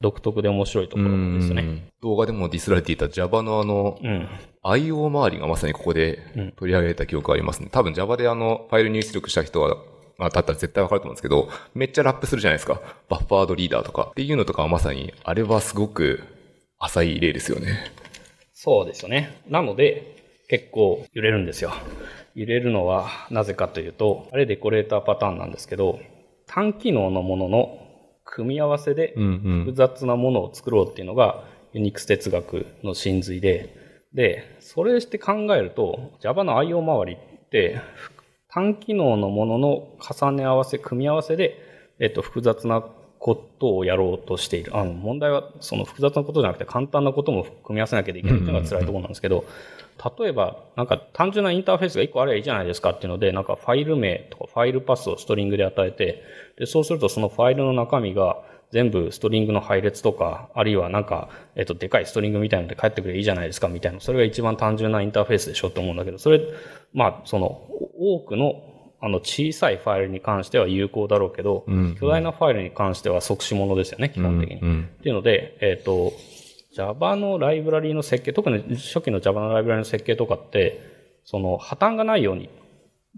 [0.02, 1.62] 独特で面白いところですよね。
[1.62, 4.28] うん動画でもディスられていた Java のあの、うん。
[4.64, 6.20] IO 周りがまさにここで
[6.56, 7.70] 取り上げられた記憶がありますね。
[7.72, 9.78] 多分 Java であの、ファイル入力した人は、
[10.20, 12.80] まあ、だったら絶対わかると思うんですけど、めっちゃラップするじゃないですか。
[13.10, 14.10] バッファードリーダーとか。
[14.12, 16.24] っていうのとかはまさに、あれはすごく
[16.78, 17.92] 浅い例ですよね。
[18.66, 19.30] そうですよね。
[19.48, 20.16] なので、
[20.48, 21.72] 結構揺れるんですよ。
[22.34, 26.00] 揺れるのはなぜかというと、あれデコレーターパターンなんですけど、
[26.48, 27.78] 単機能のものの
[28.24, 33.70] 組み合わせで複雑なものを作ろうっていうのがユニックス哲学の真髄で、
[34.16, 37.80] で、それして考えると Java の IO 周りって
[38.50, 41.60] 単機能のものの重ね合わせ、組み合わせで、
[42.00, 42.84] えっと、複雑な
[43.26, 44.78] ことをやろうとしている。
[44.78, 49.46] あの、問題はその複雑なことじゃなくて簡単なことも組み合わせなきゃいけないっていうのが辛いところなんですけど、
[50.20, 56.22] 例えば、なんか単純なインターフェースが1個あればいいじゃないですかっていうので、なんかファイル名とかファイルパスをストリングで与えて、
[56.60, 66.42] で、そうするとそのファイルの中身が全部ストリングの配列とか、あるいはなんか、えっと、でかいストリングみたいなので返ってくればいいじゃないですかみたいな、それが一番単純なインターフェースでしょって思うんだけど、それ、
[66.94, 67.48] まあ、その、
[67.98, 71.96] 多くの、あの、小さいファイルに関しては有効だろうけど、うん。
[72.00, 74.62] 巨大なファイルに関しては即死物ですよね、基本的に。
[74.62, 74.68] うん。
[74.68, 76.14] うんっていうので、えっ、と、
[76.74, 80.82] Java のライブラリの設計、特に初期の Java のライブラリの設計とかって、
[81.24, 82.50] その破綻がないように、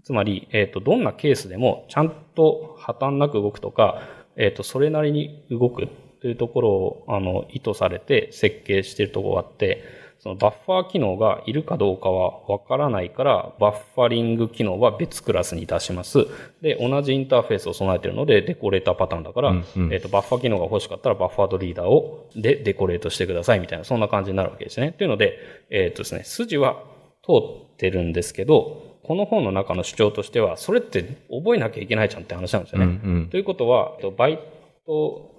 [0.04, 4.02] つまり、えっ、と、どんなケースでもちゃんと破綻なく動くとか、
[4.36, 5.88] えっ、と、それなりに動く
[6.20, 9.82] というところを、あの、意図されて設計しているところがあって、
[10.20, 16.26] そのバッファー機能がいるかどうかはわからないから、バッファリング機能は別クラスに出します。
[16.60, 24.92] で、同じインターフェースを備えているので、デコレーターパターンだから、うんうんえっ、と、バッファー機能が欲しかったら、バッファードリーダーを、で、デコレートしてくださいみたいな、そんな感じになるわけですね。
[24.92, 25.38] というので、
[25.70, 26.82] えっ、とですね、筋は
[27.24, 27.32] 通
[27.74, 32.84] ってるんですけど、この本の中の主張としては、それって覚えなきゃいけないじゃんって話なんですよね。
[32.84, 34.38] うんうんということは、えっとバイ
[34.84, 35.30] ト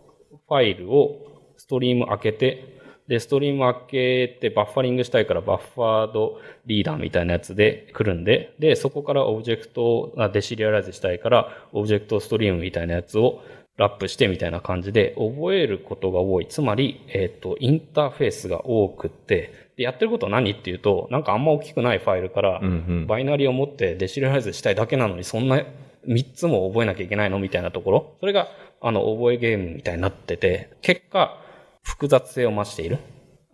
[0.48, 2.79] ファイルをストリーム開けて、
[3.10, 13.42] で、ストリーム開けてバッファリングしたいから BufferedReader みたいなやつで来るんで、で、そこからオブジェクトをあデシリアライズしたいから、オブジェクトストリームみたいなやつを
[13.78, 16.48] ラップしてみたいな感じで覚えることが多い。
[16.48, 22.62] つまり、えっ、と、インターフェースが多くって、で、やってることは何っていうと、なんかあんま大きくないファイルから、
[23.08, 25.64] バイナリを持ってデシリアライズしたいだけなのに、そんな
[26.08, 28.16] 3つも覚えなきゃいけないのみたいなところ。
[28.20, 28.50] それが、
[28.82, 31.42] あの、覚えゲームみたいになってて、結果、
[31.90, 33.00] 複雑性を増している。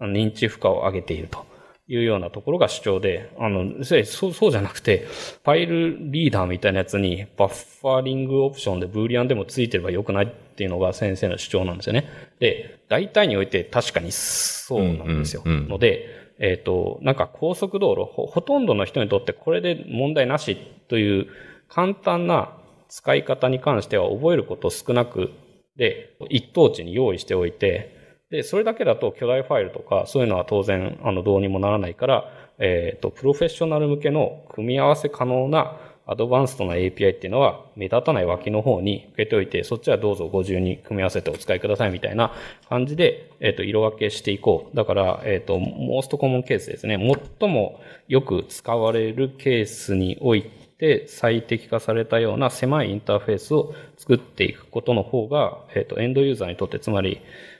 [0.01, 1.45] 認知負荷を上げていると。
[1.87, 12.09] いうようなところが主張で、あの、そう、そうじゃなくて、ファイルリーダーみたいなやつにバッファリングオプションでブーリアンでもついてればよくないっていうのが先生の主張なんですよね。
[12.39, 15.43] で、大体において確かにそうなんですよ。
[15.45, 16.07] うんうんうん、ので、
[16.39, 21.27] えっ、ー、と、なんか高速道路ほ、ほとんどの人にとってこれで問題なしという
[21.69, 22.57] 簡単な
[22.89, 25.29] 使い方に関しては覚えること少なく
[25.77, 27.94] で、一等地に用意しておいて、
[28.29, 42.31] で、それだけだと巨大ファイルとか、そういうのは当然、あの、どうにもならないから、えっ、ー、と、プロフェッショナル向けの組み合わせ可能なアドバンストな API っていうのは目立たない脇の方に受けておいて、そっちはどうぞご自由に組み合わせてお使いくださいみたいな
[42.69, 44.75] 感じで、えっ、ー、と、色分けしていこう。
[44.75, 46.97] だから、えっ、ー、と、モーストコモンケースですね。
[47.39, 50.43] 最もよく使われるケースにおい
[50.77, 57.19] て最適化されたような狭いインターフェースを作っていくことの方が、えっ、ー、と、エンドユーザーにとって、つまり、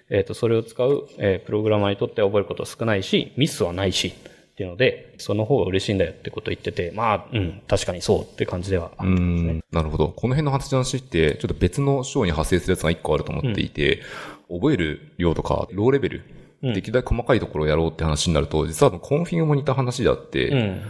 [0.10, 4.13] えっ、ー、と、それを使う、えー、プログラマーにとって覚えること少ないし、ミスはないし、
[4.56, 9.63] っていうので、その方が嬉しいんだよってことを言ってて、まあ、うん、確かにそうって感じではあるんですね。
[9.72, 10.10] なるほど。
[10.10, 14.02] この辺の話って、ちょっと別の章に派生するやつが一個あると思っていて、
[14.50, 16.24] うん、覚える量とか、ローレベル、
[16.62, 20.82] できるだけ細かいところをやろうって話になると、実はコンフィグも似た話であって、うん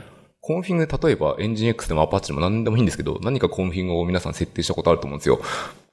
[0.48, 5.42] コンフィグ、例えばエンジン X でも Apache でも何でもいいんですけど、何かコンフィグを皆さん設定したことあると思うんですよ。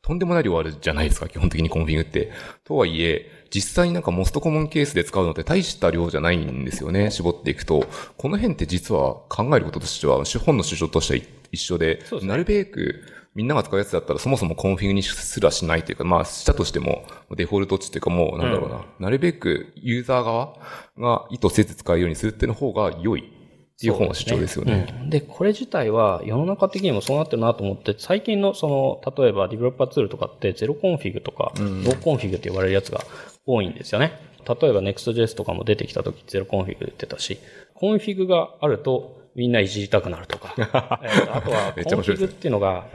[0.02, 2.32] とんでもない量あるじゃないですか、基本的にコンフィグって。
[2.64, 7.86] とはいえ、実際になんか most common case で使うのって大した量じゃないんですよね、絞っていくと。
[8.16, 11.20] この辺って実は考えることとしては、この本の主張としては
[11.52, 17.04] 一緒で、でね、なるべくみんなが使うやつだったらそもそもコンフィグにすらしないというか、まあしたとしても
[17.36, 20.58] デフォルト値っていうかもうなんだろうな、うん、なるべくユーザー側
[20.98, 23.41] が意図せず使うようにするっていうの方が良い。
[23.82, 24.86] っていう本の主張ですよね。
[24.86, 24.98] で、ね。
[25.02, 25.10] うん。
[25.10, 33.04] で、これ自体は世の中的にもそうなってるなと思って、最近のその、例えばディベロッパーツールとかってゼロコンフィグとか、ローコンフィグって言われるやつが
[33.44, 34.12] 多いんですよね。
[34.46, 37.38] 例えば Next.js とかも出てきた時ゼロコンフィグ言ってたし、
[37.74, 40.54] コンフィグがあるとみんないじりたくなるとか、
[41.02, 42.86] えー、あとはコンフィグっていうのが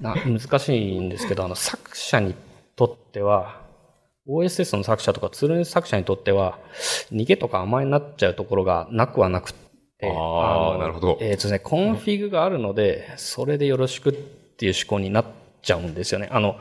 [0.00, 2.34] な難しいんですけど、あの作者に
[2.76, 3.60] とっては、
[4.28, 6.58] OSS の作者とかツール作者にとっては、
[7.12, 9.69] 逃げとか甘えになっちゃうところがなくはなくて、
[10.02, 11.18] ああ、なるほど。
[11.20, 15.26] えっ、ー、とね、コンフィグがあるので、それでよろしくっていう思考になっ
[15.62, 16.28] ちゃうんですよね。
[16.30, 16.56] あの、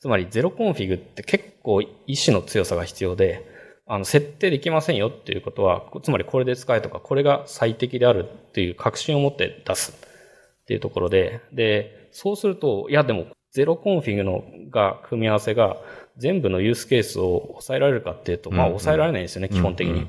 [0.00, 3.44] つまりゼロコンフィグって結構意志の強さが必要で、
[3.86, 15.76] あの、設定できませんよっていうことは、つまりこれで使えとか、これが最適であるっていう確信を持って出すっていうところで、で、そうすると、いやでも、ゼロコンフィグのが、組み合わせが
[16.16, 20.08] 全部のユースケースを抑えられるかっていうと、まあ抑えられないんですよね、基本的に。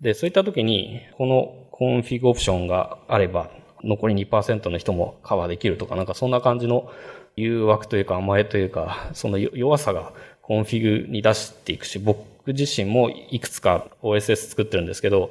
[0.00, 3.50] で、そういった時に、このコンフィグオプションがあれば、
[3.84, 6.90] 残り2%の人もカバーできるとか、なんかそんな感じの
[7.36, 10.12] 誘惑というか甘えというか、その弱さが
[10.42, 15.30] コンフィグに出していくし、僕自身もいくつか OSS 作ってるんですけど、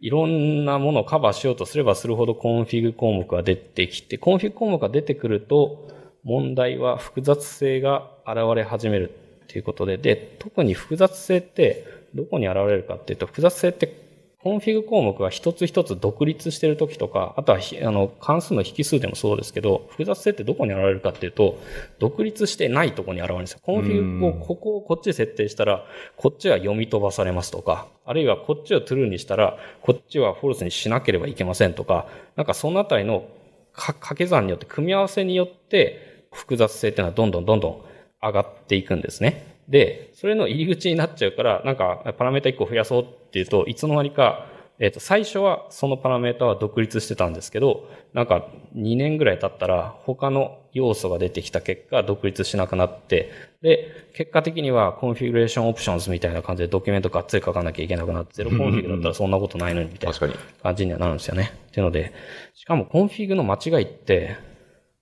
[0.00, 5.88] いろんなものをカバーしようとすればするほどコンフィグ項目が出てきて、コンフィグ項目が出てくると、
[6.24, 9.12] 問題は複雑性が現れ始める
[9.44, 11.84] っていうことで、で、特に複雑性って
[12.16, 14.05] どこに現れるかっていうと、複雑性って
[14.46, 21.58] コンフィグ項目が一つ一つ独立してるときとか、あとはあの関数の引数でもそうですけど、複雑性ってどこに現れるかっていうと、
[21.98, 23.58] 独立してないとこに現れるんですよ。
[23.64, 25.84] コンフィグをここをこっちで設定したら、
[26.16, 32.06] こっちは読み飛ばされますとか、あるいはこっちを true にしたら、こっちは false にしなければいけませんとか、
[32.36, 33.26] なんかそのあたりの
[33.72, 37.84] 掛け算によって、組み合わせによって、複雑性っていうのはどんどんどんどん
[38.22, 39.55] 上がっていくんですね。
[39.68, 44.46] で、それの入り口になっちゃうから、なんかパラメータ1個増やそうっていうと、いつの間にか、
[44.78, 53.30] えっ、ー、と、最初はそのパラメータは独立してたんですけど、なんか2年ぐらい経ったら他の要素が出てきた結果独立しなくなって、
[53.62, 60.18] で、結果的には configuration options みたいな感じでドキュメントがっつり書かなきゃいけなくなって、ゼ ロコンフィグだったらそんなことないのにみたいな
[60.62, 61.52] 感じにはなるんですよね。
[61.68, 62.12] っていうので、
[62.54, 64.36] しかもコンフィグの間違いって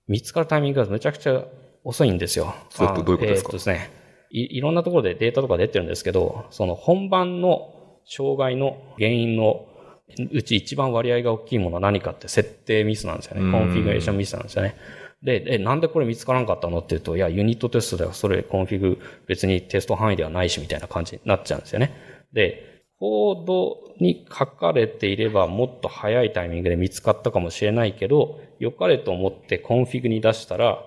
[0.07, 1.43] 見つかるタイミングがめちゃくちゃ
[1.83, 2.55] 遅いんですよ。
[2.79, 3.27] どういうことですか？
[3.27, 4.04] えーっとですね。
[4.29, 7.73] いろんなところでデータとか出てるんですけど、その本番の
[8.05, 9.67] 障害の原因の
[10.31, 13.51] うち一番割合が大きいものは何かって設定ミスなんですよね。
[13.51, 14.75] コンフィグレーションミスなんですよね。
[15.23, 21.93] で、え、なんでこれ見つからんかったのって言うと、いや、ユニットテストではそれコンフィグ別にテスト範囲ではないしみたいな感じになっちゃうんですよね。
[22.31, 30.85] で、コードに書かれていればもっと早いタイミングで見つかったかもしれないけど、良かれと思ってコンフィグに出したら、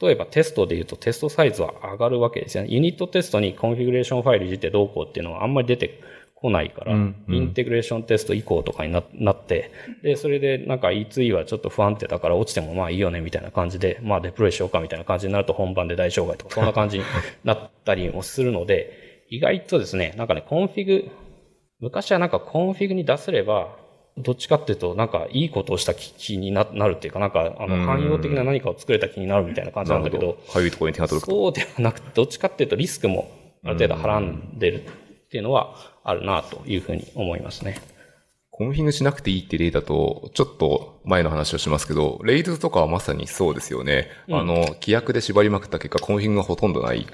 [0.00, 2.70] 例えばテストで言うとテストサイズは上がるわけですよね。
[2.70, 6.00] ユニットテストにコンフィグレーションファイルいじってどうこうっていうのはあんまり出て
[6.34, 17.04] こないから、うんうんインテグレーションテスト以降とかになって、で、それでなんか E2E はちょっと不安定だから落ちてもまあいいよねみたいな感じで、まあデプロイしようかみたいな感じになると本番で大障害とかそんな感じに
[17.44, 21.10] なったりもするので、意外とですね、なんかね、コンフィグ、
[21.78, 23.76] 昔はなんかコンフィグに出せれば、
[24.16, 31.32] どっちかっていうと、なんかいいことをした気気にななるっていうか、なんかあうんの汎用的な何かを作れた気になるみたいな感じなんだけど、かゆいところに手が届くと。
[31.32, 33.30] そうではなくて、どっちかっていうとリスクも
[33.64, 37.80] ある程度はらんでるっていうのはあるなというふうに思いますね。
[38.50, 44.08] コンフィグしなくていいって例だと、ちょっと前の話をしますけど、 Rails とかはまさにそうですよね。
[44.28, 47.06] うんあの、規約で縛りまくった結果、コンフィグがほとんどない。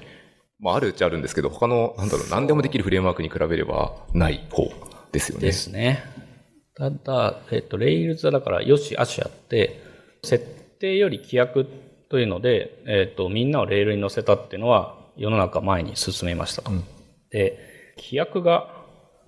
[0.59, 4.69] まあ、あるっちゃあるんですけど、他の、なんだろう、何でもできるフレームワークに比べればない方
[5.13, 5.45] ですよね。
[5.45, 6.03] ですね。
[6.77, 9.81] ただ、えっと、Rails はだから、よし、あしやって、
[10.23, 10.45] 設
[10.79, 11.65] 定より規約
[12.09, 16.71] というので、えっと、みんなをレールに乗せたっていうのは、世の中前に進めましたと。
[17.31, 17.57] で、
[17.97, 18.71] 規約が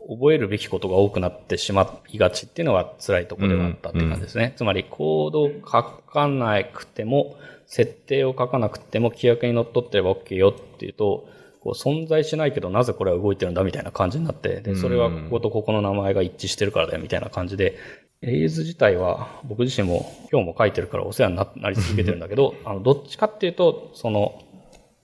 [0.07, 4.53] 覚えるべきことが多くなってしまいがちっていうのが辛いところではあったって感じですね。
[4.55, 7.35] つまり、コードを書かなくても、
[7.65, 11.27] 設定を書かなくても規約にのっとってれば OK よっていうと、
[11.69, 17.77] こう存在しないけどなぜこれは動いてるんだみたいな感じになって、で、それはこことここの名前が一致してるからだよみたいな感じで、
[18.23, 24.41] Rails 自体は僕自身も今日も書いてるからお世話にななり続けてるんだけど、 あの、どっちかっていうと、その、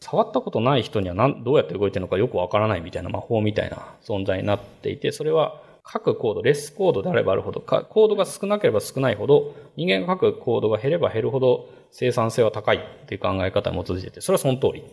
[0.01, 14.83] 触ったことない人にはなんどうやって動いてるのかよくわからないみたいな魔法みたいな存在になっていて、それは書くコード、レスコードであればあるほど、かコードが少なければ少ないほど、人間が書くコードが減れば減るほど生産性は高いっていう考え方に基づいてて、それはその通り。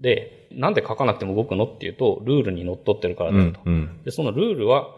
[0.00, 4.02] で、なんで書かなくても動くのっていうと、ルールにのっとってるからうんだよと。、うん。
[4.04, 4.88] で、そのルールは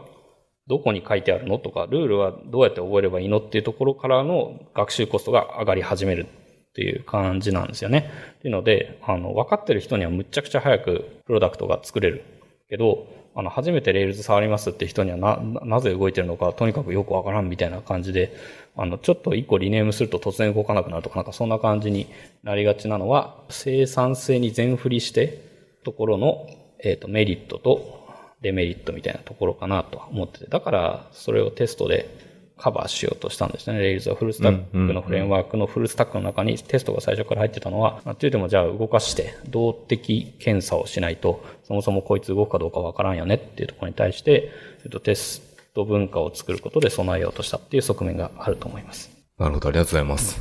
[0.66, 1.58] どこに書いてあるの？
[1.58, 3.38] とか、ルールはどうやって覚えればいいの？
[3.38, 8.10] っていうところからの学習コストが上がり始めるっていう感じなんですよね。
[8.38, 12.24] っていうので、あの、分かってる人にはむちゃくちゃ早くプロダクトが作れる
[12.70, 18.34] けど、あの、初めて Rails 触りますって人にはな、なぜ動いてるのか、とにかくよくわからんみたいな感じで、
[18.76, 22.06] あの、ちょっと一個リネームすると突然動かなくなるとか、なんかそんな感じに
[22.42, 25.52] なりがちなのは、生産性に全振りして、
[25.84, 26.46] ところの、
[26.78, 28.04] えっ、と、メリットと
[28.40, 32.08] デメリットみたいなところかなとは思ってて、だからそれをテストで
[32.56, 33.78] カバーしようとしたんですね。
[33.78, 44.52] Rails はフルスタックのフレームワークのフルスタックの中にテストが最初から入ってたのは、まあっていうてもじゃあ動かして動的検査をしないと、そもそもこいつ動くかどうかわからんよねっていうところに対して、
[44.84, 45.42] えっと、テス
[45.74, 49.10] ト文化を作ることで備えようとしたっていう側面があると思います。
[49.38, 50.40] なるほど、ありがとうございます。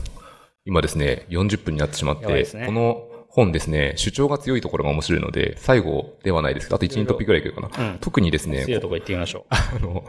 [0.65, 7.93] 今ですね、40分になってしまって、ねこの本ですね、主張が強いところが面白いので、最後ではないですけど、あと1、2トピックぐらいいけるかな。
[7.93, 9.43] うん特にですね、強いところ行ってみましょう。
[9.49, 10.05] あの、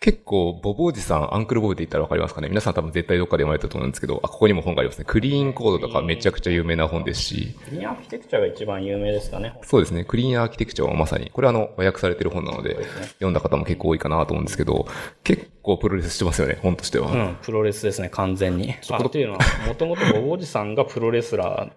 [0.00, 2.48] 結構、ボボおじさん、アンクルボブって言ったらわかりますかね？
[2.48, 5.06] 皆さん多分絶対どっかで読まれたと思うんですけど、あ、ここにも本がありますね。
[5.06, 9.58] クリーンコードとかめちゃくちゃ有名な本ですし、クリーンアーキテクチャが一番有名ですかね。
[9.62, 10.04] そうですね。
[10.04, 12.76] クリーンアーキテクチャはまさに、これはあの、和訳されてる本なので、
[13.14, 14.86] 読んだ方も結構多いかなと思うんですけど、
[15.22, 17.10] 結構プロレスしてますよね、本としては。
[17.10, 18.74] うん、プロレスですね、完全に。
[18.90, 21.70] あっていうのは、もともとボブおじさんがプロレスラ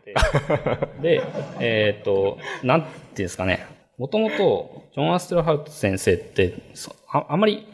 [1.00, 1.24] ーで、 で、
[1.62, 3.66] えっ、と、なんていうんですかね、
[3.98, 7.66] もともと、ジョン・アステルハウト先生って、そああまり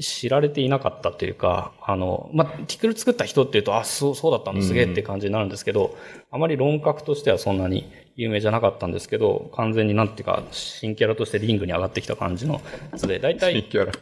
[0.00, 5.96] 知られていなかったというか、あの、まあ、ティクル作った人っていうと、あ、そう、そうだったんだ、すげえって感じになるんですけど、
[6.30, 12.60] あまり論客としてはそんなに有名じゃなかったんですけど、完全になんていうか、新キャラとしてリングに上がってきた感じの
[12.92, 13.92] やつで、大体、キャラ。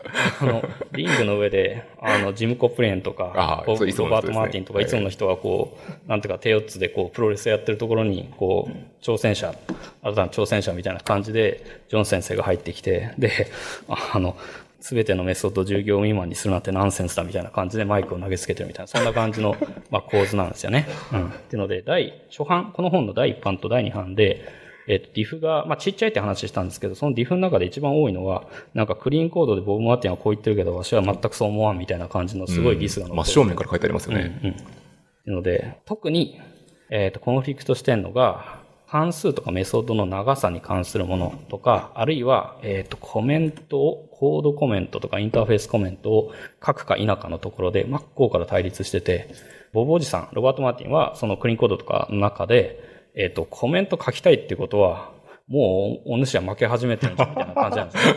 [0.43, 0.63] あの、
[0.93, 4.87] リングの上で、あの、ジム・コプレーンとかロバート・マーティンとか、い。
[4.87, 9.55] つもの人がこう、なんていうか手四つでこう、プロレスやってるところに、こう、挑戦者、
[10.03, 13.49] 新たな挑戦者みたいな感じで、ジョン先生が入ってきて、で、
[13.89, 14.37] あの、
[14.81, 19.55] すべてのメソッドを従業未満にするなんてナンセンスだみたいな感じでマイクを投げつけてるみたいな、そんな感じの、
[19.91, 20.87] まあ、構図なんですよね。
[21.13, 21.27] うん。
[21.29, 24.45] っていうので、第、初版、この本の第1版と第2版で、
[24.89, 33.09] えっと、ディフが、まあ、ちっちゃいって話したんですけど、そのディフの中で一番多いのは、なんかクリーンコードでボブ・マーティンはこう言ってるけど、私は全くそう思わんみたいな感じのすごいギスが。
[33.09, 34.41] 真正面から書いてありますよね。
[34.43, 34.57] うん。
[35.27, 36.41] なので、特に、
[36.91, 38.60] えっ、と、コンフリクトしてるのが、
[38.91, 46.33] 関数とかメソッドの長さに関するものとか、あるいは、えっ、と、コメントを、コードコメントとかインターフェースコメントを
[46.65, 49.33] 書くか否かのところで真っ向から対立してて、
[49.73, 52.83] ボブおじさん、ロバート・マーティンは、そのクリーンコードとかの中で、
[53.15, 55.13] えっ、と、コメント書きたいってことは、
[55.47, 58.15] もうお主は負け始めてるんじゃみたいな感じなんですね。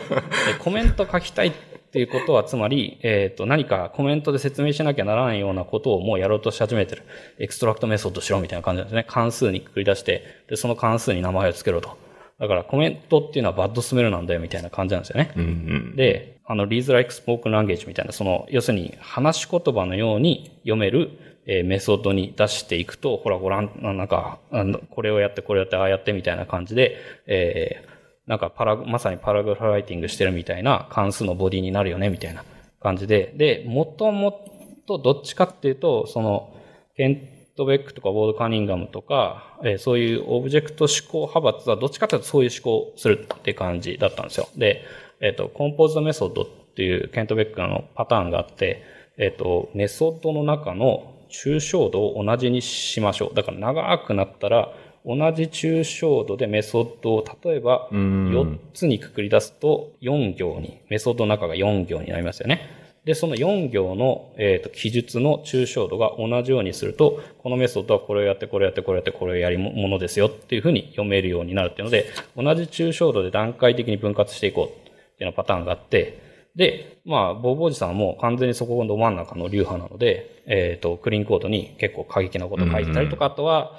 [0.58, 1.52] コメント書きたいっ
[1.94, 7.04] ていうことは、つまり、えっ、と、何かコメントで説明しなきゃならないようなことをもうやろうとし始めてる。
[7.38, 9.04] extract method しろみたいな感じなんですね。
[9.08, 11.96] 関数にくくり出して、で、その関数に名前を付けろと。
[12.40, 15.32] だからコメントっていうのは bad smell なんだよみたいな感じなんですよね。
[15.36, 15.46] うんう
[15.92, 15.96] ん。
[15.96, 21.10] で、あの、reads like spoken language みたいな、その、要するに話し言葉のように読める、
[21.46, 27.93] えー、メソッドに出していくと、ほらご覧、なんか、あのこれをやって、これをやって、ああやってみたいな感じで、えー、
[28.26, 32.44] なんかパラ、まさにパラグラライティングしてるみたいな関数のボディになるよね、みたいな
[32.80, 33.32] 感じで。
[33.36, 34.46] で、もとも
[34.86, 36.54] とどっちかっていうと、その、
[36.96, 44.48] ケントベックとかウォード・カニンガムとか、えー、そういうオブジェクト思考派閥はどっちかというとそういう思考するって感じだったんですよ。
[44.56, 44.84] で、
[45.20, 48.82] えっ、ー、と、コンポーズドメソッドっていうケントベックのパターンがあって、
[49.16, 53.34] えっ、ー、と、メソッドの中の抽象度を同じにしましょう。
[53.34, 54.72] だから長くなったら、
[55.04, 62.84] 同じ抽象度でメソッドを例えば4つにくくり出すと4行に、メソッドの中が4行になりますよね。
[63.04, 76.23] で、その4行の、えーと、記述の抽象度が同じようにすると、このメソッドはこれをやって、これをやって、これをやって、これをやりものですよっていうふうに読めるようになるっていうので、同じ抽象度で段階的に分割していこうっていうようなパターンがあって、
[76.56, 83.72] で、まあ、ボーボージさんも完全にそこがど真ん中の流派なので、えっ、ー、と、クリーンコードに結構過激なこと書いてたりとか、あとは、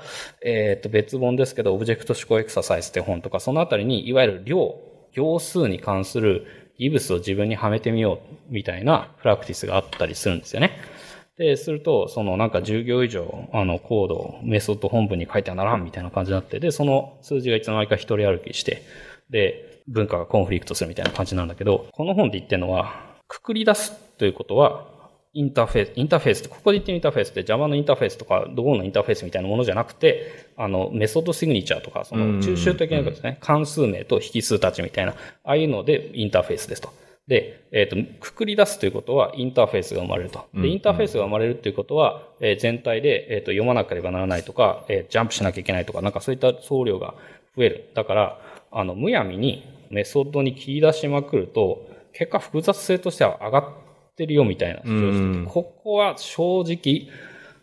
[0.43, 4.76] えっ、ー、と、別本ですけど、オブジェクト思考エクササイズって本とか、そのあたりに、いわゆる量、
[5.13, 8.19] 行数に関するギブスを自分にはめてみよ
[8.49, 10.71] うみたいなプラクティスがあったりするんですよね。
[11.38, 18.84] で、すると、そのなんか10行以上、あの、コード、メソッド本文に書いてはならんみたいな感じになって、で、その数字がいつの間にか一人歩きして、
[19.30, 24.94] で、文化がコンフリクトするみたいな感じなんだけど、この本で言ってるのは、くくり出すということは、
[25.34, 36.90] インターフェース、インターフェースって、ここで言ってるインターフェースって Java のインターフェースとか、どこのインターフェースみたいなものじゃなくて、あの、メソッドシグニチャーとか、その、抽象的なことですね、関数名と引数たちみたいな、ああいうのでインターフェースですと。
[37.28, 40.46] で、えっ、ー、と、くくり出すということは、インターフェースが生まれると。
[40.54, 47.16] で、インターフェースが生まれるということは、えー、全体で、えっ、ー、と、読まなければならないとか、えー、ジャンプしなきゃいけないとか、なんかそういった総量が
[47.58, 47.90] 増える。
[47.96, 48.40] だから、
[48.72, 54.82] あの、むやみに、メソッドに切り出しまくると、結果複雑性としては上がってるよみたいな
[55.50, 57.10] ここは正直、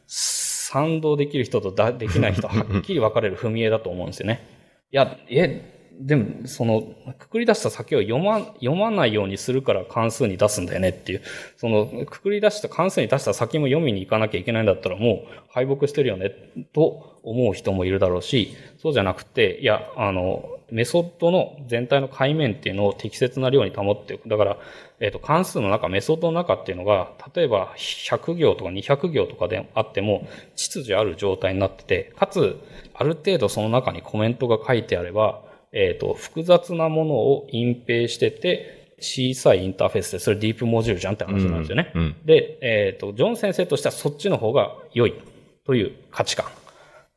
[0.06, 4.46] 賛同できる人とだできない人、はっきり分かれる踏み絵だと思うんですよね。
[4.90, 6.82] いや、え、でも、その、
[7.18, 11.22] くくり出した先を読ま、読まないようにするから関数に出すんだよねっていう、
[11.56, 16.30] その、くくり出した関数に出した先も読みに行かなきゃいけないんだったらもう敗北してるよね、
[16.72, 24.28] と思う人もいるだろうし、そうじゃなくて、いや、あの、メソッドの全体の界面っていうのを適切な量に保っておく。
[24.28, 24.56] だから、
[25.00, 30.26] えっ、ー、と、関数の中、メソッドの中っていうのが、例えば100行とか200行とかであっても、
[30.56, 32.58] 秩序ある状態になってて、かつ、
[32.94, 35.42] ある程度その中にコメントが書いてあれば、
[35.72, 41.92] えっ、ー、と、複雑なものを隠蔽してて、小さいインターフェースで、それディープモジュールじゃんって話なんですよね。
[41.94, 45.14] うんうん、で、えっ、ー、と、ジョン先生としてはそっちの方が良い
[45.66, 46.46] という価値観。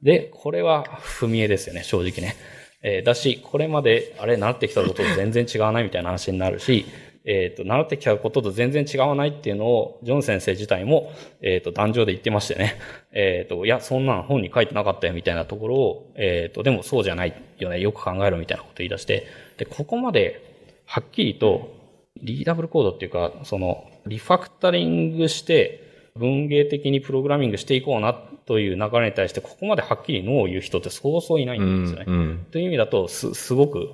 [0.01, 2.36] で、これは踏み絵ですよね、正直ね。
[2.82, 6.86] えー、だし、これまで、あれ、習ってきたことと全然違わないみたいな話になるし、
[7.26, 11.11] えっ、ー、と、習ってきたことと全然違わないっていうのを、ジョン先生自体も、
[11.41, 12.76] えっ、ー、と、壇上で言ってましてね。
[13.11, 19.26] えっ、ー、と、いや、そんなん本に書いてなかったよみたいなところを、えっ、と、でもそうじゃないよね、よく考えろみたいなこと言い出して、
[19.57, 20.41] で、ここまで、
[20.86, 21.73] はっきりと、
[22.21, 25.82] リーダブルコードっていうか、その、リファクタリングして、
[26.15, 32.05] 文芸的にプログラミングしていこうなという流れに対して、ここまではっきりノーを言う人ってそうそういないんですよね。
[32.07, 33.89] うんうん、という意味だと、す、すごく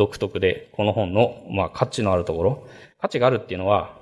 [0.00, 2.66] 独特で、この本の、まあ、価値のあるところ。
[2.98, 3.98] 価値があるっていうのは、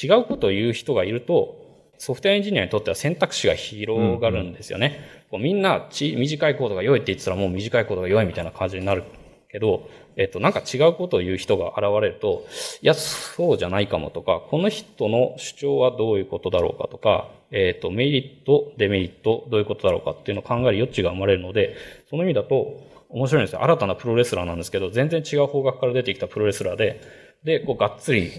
[0.00, 1.56] 違うことを言う人がいると、
[1.98, 5.00] ソフトウェアエンジニアにとっては選択肢が広がるんですよね。
[5.32, 9.02] うんうん、みんなち短いコードが良いって言ってたらもう短いコードが良いみたいな感じになる
[9.50, 12.46] けど、えっと、なんか違うことを言う人が現れると、
[12.82, 21.74] いや、そうじゃないかもとか、この人の主張はどういうことだろうかとか、えっと、メリット、デメリット、どういうことだろうかっていうのを考える余地が生まれるので、
[22.10, 23.62] その意味だと、面白いんですよ。
[23.62, 27.00] 新たなプロレスラーなんですけど、全然違う方角から出てきたプロレスラーで、
[27.44, 28.32] で、こう、がっつり、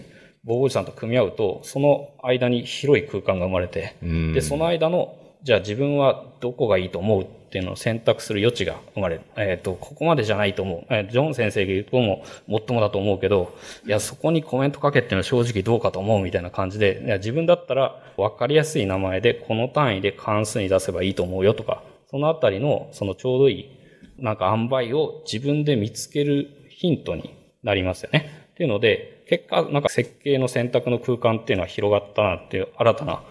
[0.43, 3.95] ボーゴジさんと組み合うと、その間に広い空間が生まれて、
[4.34, 9.22] で、その間の、じゃあ自分はどこがいいと思うっていうのを選択する余地が生まれる。
[9.38, 10.93] えっ、ー、と、ここまでじゃないと思う。
[10.93, 13.55] えー、ジョン先生が言うとも、もっともだと思うけど、
[13.86, 23.76] いや、そこにコメントかけっていうのは正直どうかと思うみたいな感じで、いや、自分だったら分かりやすい名前で、この単位で関数に出せばいいと思うよとか、そのあたりの、そのちょうどいい、
[24.18, 28.47] なんか塩梅を自分で見つけるヒントになりますよね。
[28.51, 33.22] っていうので、結果、なんか設計の選択の空間っていうのは広がったなっていう、新たな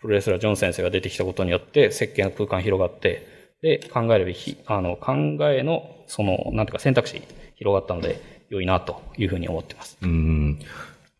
[0.00, 3.26] プロレスラージョン先生が出てきたことによって、設計の空間広がって、
[3.62, 5.12] で、考えるべき、あの、考
[5.50, 7.22] えの、その、なんていうか選択肢
[7.56, 9.98] 広がったので、良いなというふうに思ってます。
[10.02, 10.60] うん。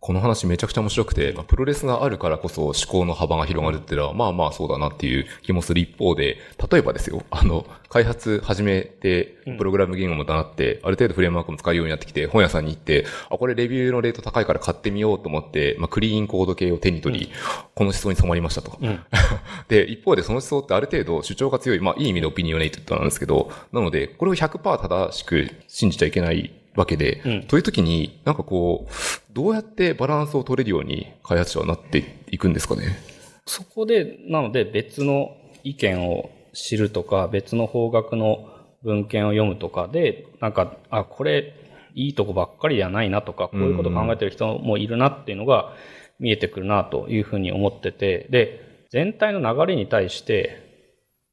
[0.07, 6.37] この話めちゃくちゃ面白くて、まあ、プロレスがあるからこそ思考の幅が広がるっていうのは、まあまあそうだなっていう気もする一方で、
[6.71, 17.33] 例えばですよ、あの、開発始めて、プログラム言語もなって、ある程度フレームワークも使うようになってきて、本屋さんに行って、あ、これレビューのレート高いから買ってみようと思って、まあ、クリーンコード系を手に取り、
[17.75, 18.79] この思想に染まりましたと。
[18.81, 19.01] うん、
[19.67, 32.99] で、一方でその思想ってある程度主張が強い、まあいい意味のオピニオネイトなんですけど、なので、これを100%正しく信じちゃいけないわけで、うん、という時に、なんかこう、どうやってバランスを取れるように開発者はなっていくんですかね？
[33.47, 38.49] そこで、なので別の意見を知るとか、別の方角の
[38.83, 41.55] 文献を読むとかで、なんか、あ、これ、
[41.95, 45.73] いいとこばっかりではないなとか、こういうことを考えてる人もいるなっていうのが
[46.21, 50.63] 見えてくるなというふうに思ってて、で、全体の流れに対して、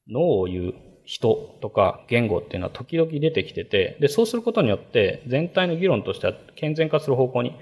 [0.10, 0.74] 脳を言う
[1.06, 7.56] 人とか言語っていうのは時々出てきてて、で、そうすることによって全体の議論としては健全化する方向に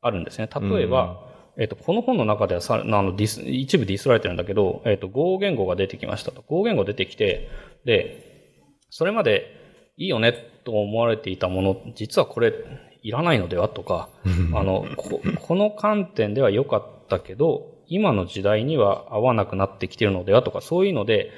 [0.00, 0.48] あるんですね。
[0.54, 1.28] 例えば、
[1.58, 6.42] えっ、と、この本の中ではさ、あの、ディス、一部ディスられてるんだけど、えっ、と、Go 言語が出てきましたと。
[6.42, 7.48] Go 言語出てきて、
[7.84, 10.32] で、それまでいいよね
[10.64, 12.54] と思われていたもの、実はこれ
[13.02, 14.08] いらないのではとか、
[14.54, 21.32] あのこ、この観点では良かったけど、今の時代には合わなくなってきてるのではとか、そういうので、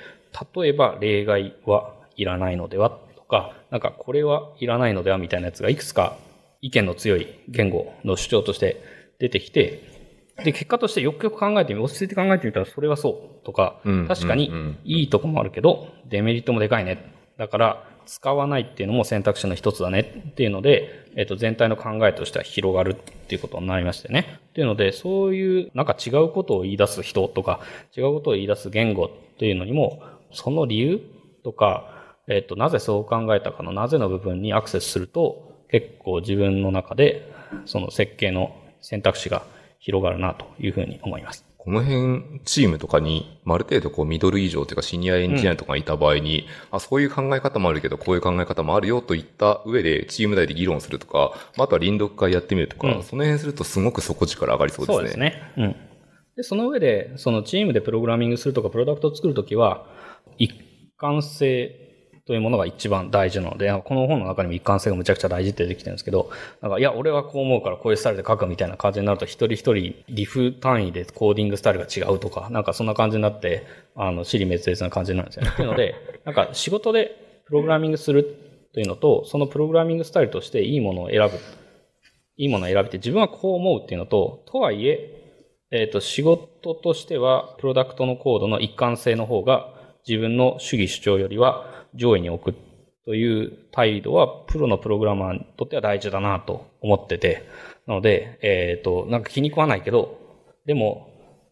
[0.54, 6.16] 例えば例外はいらないのではとか、なんかこれはいらないのではみたいなやつがいくつか
[6.60, 8.82] 意見の強い言語の主張として
[9.18, 9.90] 出てきて、
[10.44, 17.12] で、結果としてよくよく考えてみ、落ち着いて考えてみたらそれはそうとか、確かにいいとこもあるけど、デメリットもでかいね。
[17.36, 24.40] だから、使わないっていうのも選択肢の一つだねっていうので、えっ、と、全体の考えとしては広がるっていうことになりましてね。
[24.48, 27.60] っていうので、そういうなんか違うことを言い出す人とか、
[27.96, 30.02] 違うことを言い出す言語っていうのにも、
[30.32, 31.00] その理由
[31.44, 31.88] とか、
[32.28, 37.32] えっ、と、なぜそう考えたかのなぜの部分にアクセスすると、結構自分の中で、
[37.64, 39.44] その設計の選択肢が
[39.78, 41.44] 広がるなというふうに思います。
[41.58, 54.96] この辺、チームとかに、ある程度こうミドル以上というかシニアエンジニアとかいた場合に、うん、あ、そういう考え方もあるけど、こういう考え方もあるよといった上で、チーム内で議論するとか、あとは臨読会やってみるとか、うん、その辺するとすごく底力上がりそうですね。
[54.98, 55.52] そうですね。
[55.56, 55.76] うん。
[56.34, 59.86] で、その上で、そのチームでプログラミングするとか、プロダクトを作るときは、
[60.42, 60.52] 一
[60.96, 61.82] 貫性
[62.26, 66.30] というものが一番大事なので、この本の中にも一貫性がむちゃくちゃ大事って出てきてるんですけど、
[66.60, 73.66] なんか、いや、俺はこう思うからこういうスタイルで書くみたいな感じになると、一人一人リフ単位でコーディングスタイルが違うとか、なんかそんな感じになって、
[73.96, 75.50] あの、尻滅裂な感じになるんですよね。
[75.52, 78.24] っていうので、 なんか仕事でプログラミングする
[78.72, 81.38] というのと、そのプログラミングスタイルとしていいものを選ぶ。
[82.36, 85.22] いいものを選びて自分はこう思うっていうのと、とはいえ、
[85.70, 92.56] えっ、ー、と、仕事としては、プロダクトのコードの一貫性の方が、自分の主義主張よりは上位に置く
[93.04, 97.48] という態度は、プロのプログラマーにとっては大事だなと思ってて、
[97.86, 100.18] なので、えっ、ー、と、なんか気に食わないけど、
[100.66, 101.08] でも、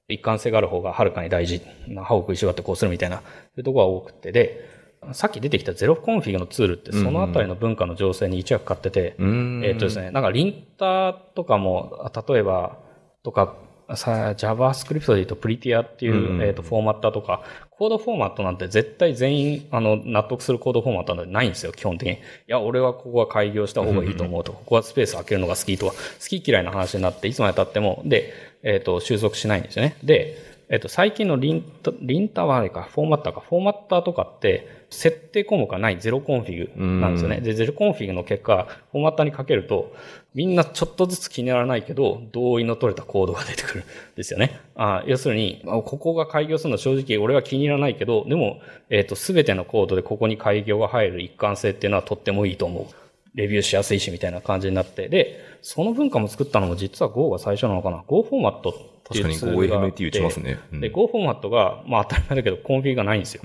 [0.08, 1.62] 一貫性がある方がはるかに大事。
[2.04, 3.26] 歯を食いしばってこうするみたいな、そう
[3.58, 4.68] いうところが多くて、で、
[5.12, 9.62] さっき出てきたゼロコンフィグのツールって、そのあたりの文化の情勢に一役買ってて、うん。
[9.64, 12.78] えっ、とですね、なんかリンターとかも、例えば、
[13.22, 13.56] とか、
[13.96, 22.14] さ JavaScript で言うと Prettier っていう、うん、えっ、と、フォーマッターとか、コードフォーマットなんて絶対全員、あの、納得するコードフォーマットなんてないんですよ、基本的に。
[22.14, 28.32] いや、俺はここは改行した方がいいと思うと、ここはスペース開けるのが好きとか、好き嫌いな話になって、いつまで経っても、で、
[28.62, 29.96] えっ、ー、と、収束しないんですよね。
[30.04, 37.40] で、えっ、ー、と、最近の linter、linter はあれか、フォーマッターか、フォーマッターとかって、設定項目がないゼロコンフィグなんですよね。
[37.40, 39.92] で、ゼロコンフィグの結果、フォーマッターにかけると、
[40.32, 44.60] みんなちょっとずつ気にならないけど、同意の取れたコードが出てくるんですよね。
[44.76, 48.60] あ要するに、ここが改行するのは正直俺は気に入らないけど、でも、
[48.90, 52.94] えっ、ー、と、すべてのコードでここに改行が入る一貫性っていうのはとってもいいと思う。
[53.34, 55.08] レビューしやすいしみたいな感じになって。
[55.08, 58.72] で、その文化も作ったのも実は Go が最初なのかな？Go フォーマットっ
[59.12, 59.92] ていうツールがあって。
[59.92, 60.58] 確かに GoFMT 打ちますね。
[60.72, 63.42] うん、で、Go フォーマットが、まあ当たり前だけどコンフィグがないんですよ。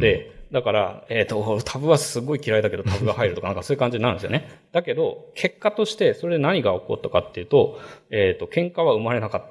[0.00, 4.48] で、だから、えっ、ー、と、タブはすごい嫌いだけどタブが入るとかなんか そういう感じになるんですよね。
[4.72, 7.78] だけど、結果としてそれで何が起こったかっていうと、
[8.10, 9.42] えっ、ー、と、喧嘩は生まれなかっ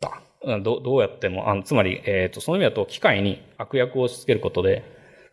[0.00, 0.20] た。
[0.60, 4.82] どどうやっても、あのつまり、えっ、ー、と、その意味だと機械に悪役を押し付けることで、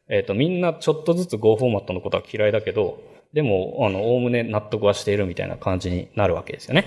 [0.09, 3.01] えっ、と、みんなちょっとずつ Go フォーマットのことは嫌いだけど、
[3.37, 6.85] でも、あの、おおむね納得はしているみたいな感じになるわけですよね。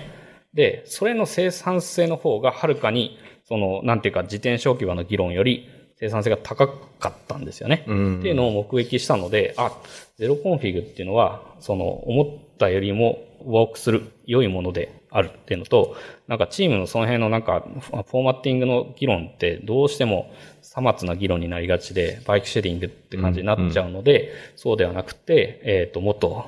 [0.53, 7.85] で、それの生産性の方がはるかに、その、なんていうか、自転車置き場の議論より、生産性が高かったんですよね。
[7.87, 9.71] うん、っていうのを目撃したので、あ、
[10.17, 15.95] ゼロコンフィグっていうのは、その、思ったよりもワークする良いものであるっていうのと、
[16.27, 20.31] なんかチームのその辺のなんか、フォーマッティングの議論ってどうしても
[20.61, 26.45] さまつな議論になりがちで、バイクシェディングって感じになっちゃうので、うん、そうではなくて、えっ、ー、と、もっと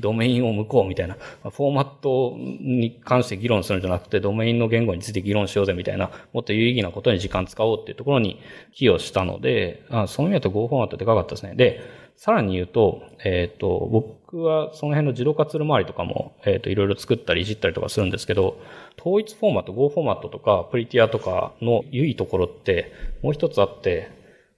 [0.00, 8.40] ドメインを向こうみたいな、フォーマットに関して議論するんじゃなくて、ドメインの言語について議論しようぜみたいな、もっと有意義なことに時間使おうっていうところに
[8.72, 11.54] 寄与したので、あその意味だと Go フォーマットでかかったですね。
[11.56, 11.80] で、
[12.18, 18.58] さらに言うと、えっ、ー、と、僕はその辺の自動化ツール周りとかも、えっ、ー、と、いろいろ作ったりいじったりとかするんですけど、
[18.98, 22.92] 統一フォーマット、Go フォーマットとか、プリティアとかの良いところって、
[23.22, 24.10] もう一つあって、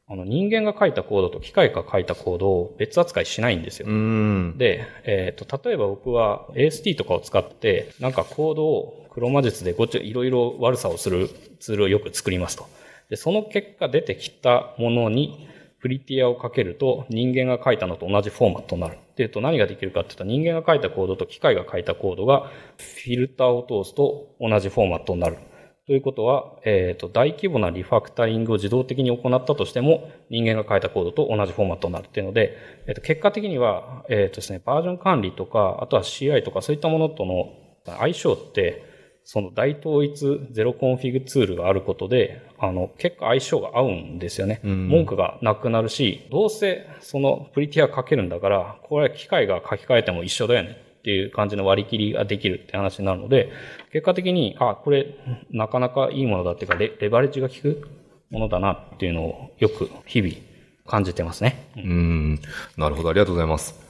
[0.08, 3.86] あの人間が書いたコードと機械が書いたコードを別扱いしないんですよ。
[4.56, 11.28] で、えっ、ー、と、例えば僕は AST とかを使って、なんかコードを黒魔術でごちゃ、いろいろ悪さをする
[11.60, 12.66] ツールをよく作りますと。
[13.10, 15.46] で、その結果出てきたものに、
[15.80, 18.96] プリティアをかけると人間が書いたのと同じフォーマットになる。
[18.96, 25.36] っていうと何ができるかっていうと人間が書いたコードと機械が書いたコードがフィルターを通すと同じフォーマットになる。
[25.86, 32.56] ということは、えっ、ー、と、大規模なリファクタリングを自動的に行ったとしても、人間が書いたコードと同じフォーマットになるっていうので、
[32.86, 37.52] えっ、ー、と、結果的には、えっ、ー、とですね、バージョン管理とか、あとは CI とかそういったものとの
[37.98, 38.84] 相性って、
[39.24, 44.60] その大統一ゼロコンフィグツールがあることで、あの、結構相性が合うんですよね。
[44.64, 53.50] 文句がなくなるし、どうせそのプリティア書けるんだから、これは機械が書き換えても一緒だよねっていう感じの割り切りができるって話になるので、
[53.92, 55.14] 結果的に、あ、これ
[55.50, 57.88] なかなかいいものだっていうかレ、レバレッジが効く
[58.30, 60.34] ものだなっていうのをよく日々
[60.86, 61.70] 感じてますね。
[61.76, 62.40] うん、
[62.76, 63.89] なるほど、ありがとうございます。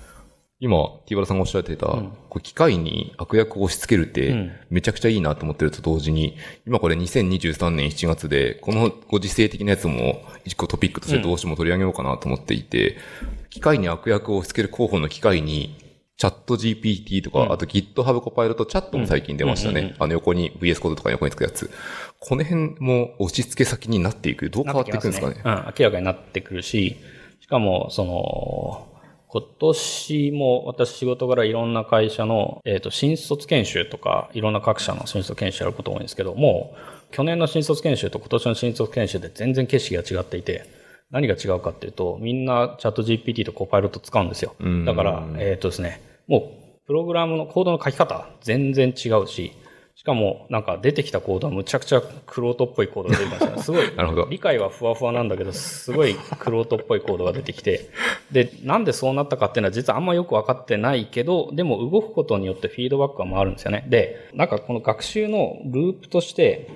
[0.63, 6.37] 今、ティーバラさんがおっしゃっていた、うん、こう機械に悪役を押し付けるって、めちゃくちゃいいなと思ってると同時に、
[6.67, 15.79] 今これ2023年7月で、このご時世的なやつも一個トピックとしてどうしても取り上げようかなと思っていて、うん、機械に悪役を押し付ける候補の機械に、
[16.19, 19.95] チャット GPT とか、うん、あと GitHub コパイロットチャットも最近出ましたね。
[19.99, 21.71] あの横に VS コードとか横につくやつ。
[22.19, 24.51] この辺も押し付け先になっていく。
[24.51, 25.37] どう変わっていくんですかね？
[25.37, 26.97] ねうん、明らかになってくるし、
[27.41, 28.90] しかも、その、
[29.33, 36.75] 今年も私仕事柄いろんな会社の、えっ、ー、と、新卒研修とか、いろんな各社の新卒研修やること多いんですけども、
[37.13, 40.65] 去年の新卒研修と今年の新卒研修で全然景色が違っていて、
[41.13, 44.57] 何が違うかっていうと、みんなチャット GPT とコパイロット使うんですよ。
[44.85, 46.53] だから、えっ、ー、とですね、も
[46.83, 49.53] う、プログラムのコードの書き方、全然違うし、
[50.01, 53.61] しかも、なんか出てきたコードはむちゃくちゃクロートっぽいコードが出てきましたね。
[53.63, 57.91] すごい、なるほど理解はふわふわなんだけど、すごいクロートっぽいコードが出てきて、
[58.33, 63.85] で、なんでそうなったかっていうのは実はあんまよくわかってないけど、でも動くことによってフィードバックは回るんですよね。
[63.91, 66.69] で、なんかこの学習のループとして、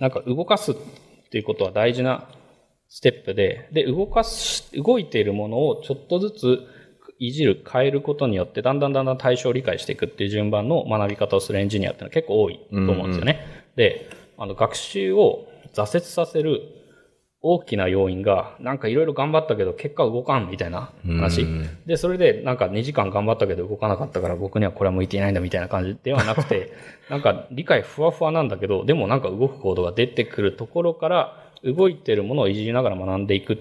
[0.00, 0.74] なんか動かすっ
[1.30, 2.30] ていうことは大事な
[2.88, 6.66] ステップで、で、動かす、動いているものをちょっとずつ
[7.18, 13.40] いじる、変えることによって、だんだんだんだん対象を理解していくっていう順番の学び方をするエンジニアっていうのは結構多いと思うんですよね。
[13.44, 16.60] うんうん、で、あの、学習を挫折させる
[17.40, 21.46] 大きな要因が、なんかいろいろ頑張ったけど結果動かんみたいな話。
[21.86, 26.72] で、それでなんか2時間頑張ったけど動かなかったから僕にはこれは向いていないんだみたいな感じではなくて、
[27.08, 33.56] なんか理解ふわふわなんだけど、でもなんか動くコードが出てくるところから動いてるものをいじりながら学んでいく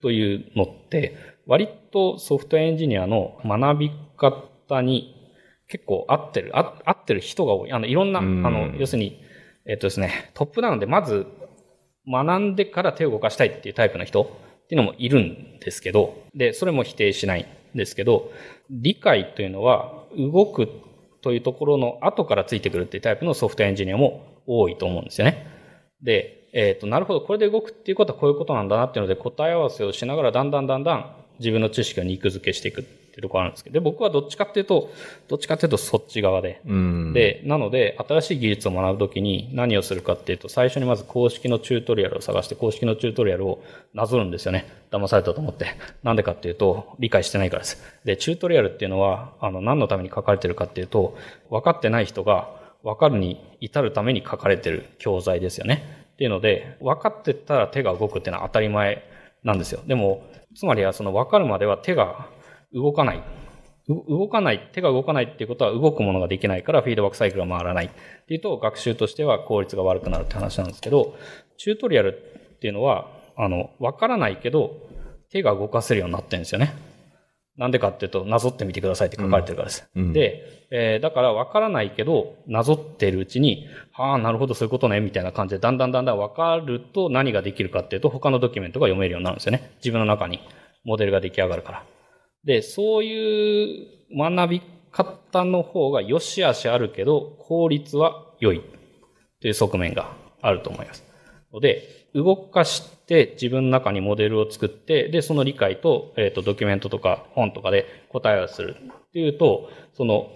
[0.00, 1.16] というのって、
[1.48, 5.14] 割とソフトエンジニアの学び方に
[5.66, 7.72] 結構合ってる、合ってる人が多い。
[7.72, 9.20] あの、いろんな、あの、要するに、
[9.66, 11.26] えっとですね、トップダウンでまず
[12.06, 18.30] 学んでから手を動かしたいっていうタイプの人っていうのもいるんですけど、で、それも否定しないんですけど、
[18.70, 20.68] 理解というのは動く
[21.22, 25.46] というところの後からついてくるっていうタイプのソフトエンジニアも多いと思うんですよね。
[26.02, 34.92] で、えっ、ー、と、なるほど、これで動くっていうことはこういうことなんだなっていうので答え合わせをしながらだんだんだんだん自分の知識を肉付けしていくっていうところあるんですけど、で、僕はどっちかっていうと、
[35.28, 36.60] どっちかっていうとそっち側で。
[37.12, 43.62] で、なので、新しい技術を学ぶときに何をするかっていうと、最初にまず公式のチュートリアルを探して、公式のチュートリアルを
[43.94, 44.66] なぞるんですよね。
[44.90, 45.66] 騙されたと思って。
[46.02, 47.82] なんでかっていうと、理解してないからです。
[48.04, 51.16] で、チュートリアルっていうのは、あの、何のために書かれてるかっていうと、
[51.50, 52.48] 分かってない人が
[52.84, 55.82] 分かるに至るために書かれてる教材ですよね。
[56.12, 59.04] っていうので、分かってたら手が動くっていうのは当たり前
[59.44, 59.80] なんですよ。
[59.86, 60.24] でも、
[60.58, 62.26] つまりはその分かるまでは手が
[62.74, 63.22] 動かない。
[64.08, 67.90] 動かない、手が動かないっていうことは動くものができないからフィードバックサイクルが回らないっ
[68.26, 71.14] ていうと学習としては効率が悪くなるって話なんですけど、
[71.58, 72.12] チュートリアル
[72.56, 73.06] っていうのは、
[73.36, 74.74] あの、分からないけど
[75.30, 76.74] 手が動かせるようになってるんですよね。
[77.58, 79.90] なんでかっていうと、なぞってみてくださいって書かれてるからです。
[79.96, 89.72] うん、で、えー、だから分からないけど、なぞってるうちに、はあ、なるほど、そういうことね、みたいな感じで、だんだんだんだん分かると何ができるかっていうと、他のドキュメントが読めるようになるんですよね。
[89.78, 90.40] 自分の中に
[90.84, 91.84] モデルが出来上がるから。
[92.44, 93.86] で、そういう
[94.16, 98.62] 学び方の方が良し悪しあるけど、効率は良い
[99.40, 101.07] という側面があると思います。
[101.52, 110.30] ので、動かして自分の中にモデルを作って、で、その理解と、えっ、ー、と、ドキュメントとか本とかで答えをするっていうと、その、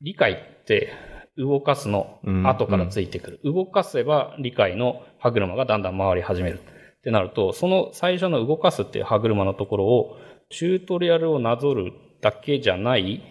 [0.00, 0.92] 理解って
[1.36, 3.40] 動かすの後からついてくる。
[3.44, 6.60] 動かせば理解の歯車がだんだん回り始める。
[6.98, 10.16] ってなると、その最初の動かすっていう歯車のところを、
[10.50, 13.22] チュートリアルをなぞるだけじゃない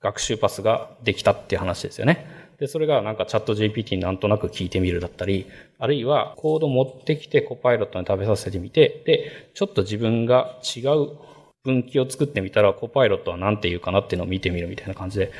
[0.00, 2.26] 学習パスができたっていう話ですよね。
[2.60, 5.46] で、それがなんかチャット GPT になんとなく聞いてみるだったり、
[5.78, 11.16] あるいはコード持ってきてコパイロットに食べさせてみて、で、ちょっと自分が違う
[11.64, 15.32] 分岐を作ってみたら、コパイロットは何て言うかなっていうのを見てみるみたいな感じで、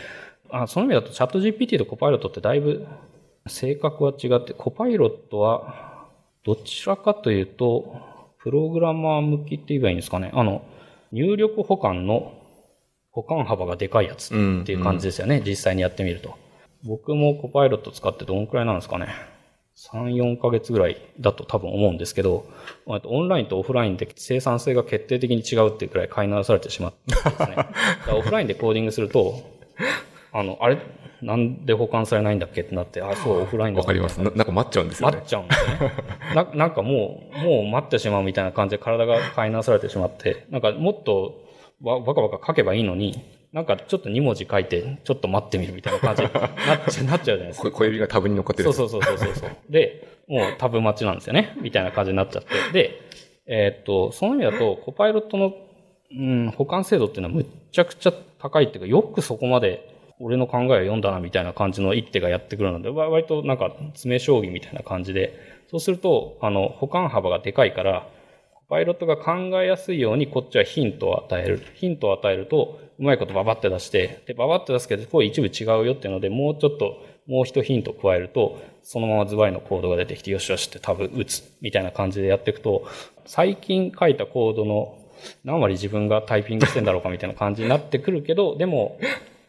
[0.49, 2.87] あその意味だとチャット GPT とコパイロットってだいぶ
[3.47, 6.09] 性格は違って、コパイロットは
[6.45, 8.01] どちらかというと、
[8.39, 10.31] プログラマー向きって言えばいいんですかね。
[10.33, 10.63] あの、
[11.13, 12.33] 入力保管の
[13.11, 14.31] 保管幅がでかいやつっ
[14.65, 15.37] ていう感じですよね。
[15.37, 16.35] うんうん、実際にやってみると。
[16.85, 19.09] 僕もコパイロット使ってどんくらいなんですかね。
[19.77, 22.47] 3、4ヶ月ぐらいだと多分思うんですけど、
[22.87, 27.57] オンラインとオフラインで生産性が決定的に違うっていうくらい買い直されてしまってですね。
[28.13, 29.41] オフラインでコーディングすると、
[30.33, 30.79] あの、あれ、
[31.23, 34.31] なんで保管されないんだっけってなって、あ、そう、オフラインだわかりますな。
[34.31, 35.17] なんか待っちゃうんですよね。
[35.17, 35.93] 待っちゃうんですね。
[36.35, 41.41] ななんかもう、もう待ってしまうみたいな感じで体が買い直されてしまって、なんかもっと
[41.81, 46.47] バカバカ書けばいいのに、なんかちょっと2文字書いて、ちょっと待ってみるみたいな感じにな
[46.77, 47.71] っちゃ なっちゃうじゃないですか。
[47.71, 48.73] 小指がタブに乗っかってる。
[48.73, 49.51] そうそうそうそうそう。
[49.69, 51.57] で、もうタブ待ちなんですよね。
[51.61, 52.49] みたいな感じになっちゃって。
[52.73, 53.01] で、
[53.47, 55.55] えー、っと、その意味だと、コパイロットの、
[56.13, 59.89] うん、保管精度っていうのはむっちゃくちゃ高いっていうか、よくそこまで
[60.21, 65.35] 俺の考えを読んだなみたいな感じの一手がやってくるので、割となんか詰将棋みたいな感じで、
[65.71, 68.07] そうすると、あの、保管幅がでかいから、
[68.71, 71.61] パイロットが考えやすいようにこっちはヒントを与える。
[71.75, 82.87] ヒントを与えると、うまいことババって出して、で、ババって出すけど、こう一部違うよっていうので、もうちょっと、もう一ヒント加えると、そのままズバリのコードが出てきて、よしよしって多分打つ、みたいな感じでやっていくと、
[83.27, 84.97] 最近書いたコードの
[85.43, 89.01] 何割自分がタイピングしてんだろうかみたいな感じになってくるけど、でも、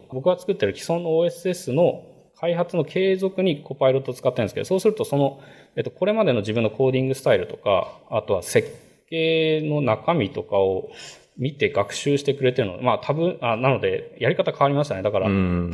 [0.10, 2.04] 僕が作ってる既存の OSS の
[2.40, 5.42] 開発の継続にコパイロットを使ってるんですけど、そうするとその、
[5.76, 8.68] えっと、これまでの自分のコーディングスタイルとか、あとは設
[9.12, 10.90] 計の中身とかを
[11.38, 15.02] 見て学習してくれてるので、まあタブ、あなので、やり方変わりましたね。
[15.02, 15.26] だから、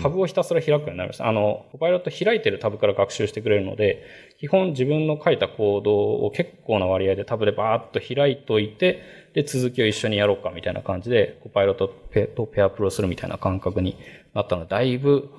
[0.01, 1.27] タブをひたすら開くようになりました。
[1.27, 4.03] あの、コパイロット開いてるタブから学習してくれるので、
[4.39, 9.01] 基本自分の書いたコードを結構な割合でタブでバーッと開いといて、
[9.33, 13.97] で、続きを一緒にやろうかみたいな感じで、コパイロットとペアプロするみたいな感覚に
[14.33, 15.29] なったので、だいぶ、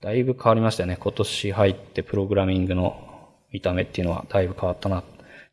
[0.00, 0.96] だいぶ変わりましたよね。
[0.98, 2.96] 今年入ってプログラミングの
[3.52, 5.08] 見た目っていうのはだいぶ変わったな、と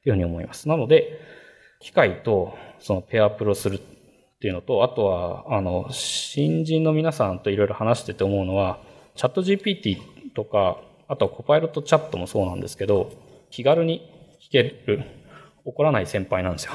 [0.05, 0.69] いうふうに思います。
[0.69, 1.19] なので、
[1.83, 3.79] 機械とそのペアプロするっ
[4.41, 8.79] ていうのと、あとは、あの、新人の皆さんといろいろ話してて思うのは、
[9.15, 9.99] チャット GPT
[10.33, 10.77] とか、
[11.07, 13.11] あとはコパイロットチャットもそうなんですけど、
[13.49, 14.09] 気軽に
[14.41, 15.03] 聞ける、
[15.65, 16.73] 怒らない先輩なんですよ。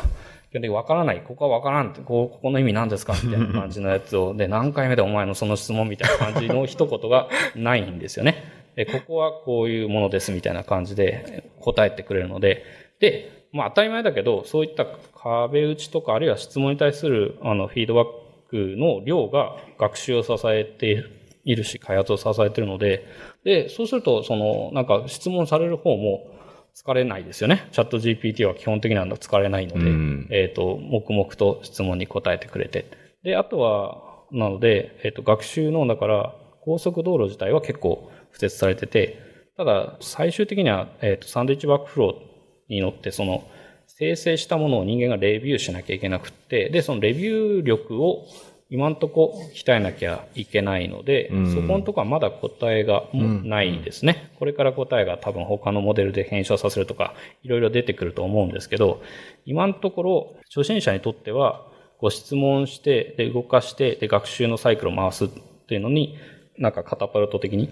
[0.52, 3.14] で、わからない、ここはわからんって、ここの意味何ですか？
[3.22, 8.44] みたいな感じのやつを、で、何回目でお前のその質問みたいな感じの一言がないんですよね。
[8.76, 12.64] で、ここはこういうものですみたいな感じで答えてくれるので、
[13.00, 18.06] で、まあ当たり前だけど、そういった壁打ちとか、あるいは質問に対するあのフィードバッ
[18.50, 21.04] クの量が学習を支えて
[21.44, 23.06] いるし、開発を支えているので、
[23.44, 26.26] で、そうすると、その、なんか質問される方も
[26.74, 27.68] 疲れないですよね。
[27.72, 32.84] チャット GPT は基本的には疲れないので、うん、えっ、ー、と、黙々と質問に答えてくれて。
[33.22, 39.18] で、あとは、なので、えっ、ー、と、学習の、だから、高速道路自体は結構付設されてて、
[39.56, 42.27] ただ、最終的には、えっ、ー、と、サンドイッチバックフロー
[42.68, 43.44] に乗って、その、
[43.86, 48.26] 生成したものを人間がレビューしなきゃいけなくって、で、そのレビュー力を
[48.70, 54.38] 今んとこ鍛えなきゃいけないので、うん、そこのとこはまだ答えがないですね、うん。
[54.38, 59.02] これから答えが多分他のモデルで編集させるとか、いろいろ出てくると思うんですけど、
[59.46, 61.66] 今のところ初心者にとっては、
[61.98, 65.28] ご質問して、で、動かして、で、学習のサイクルを回すっ
[65.66, 66.16] ていうのに、
[66.56, 67.70] なんかカタパルト的に、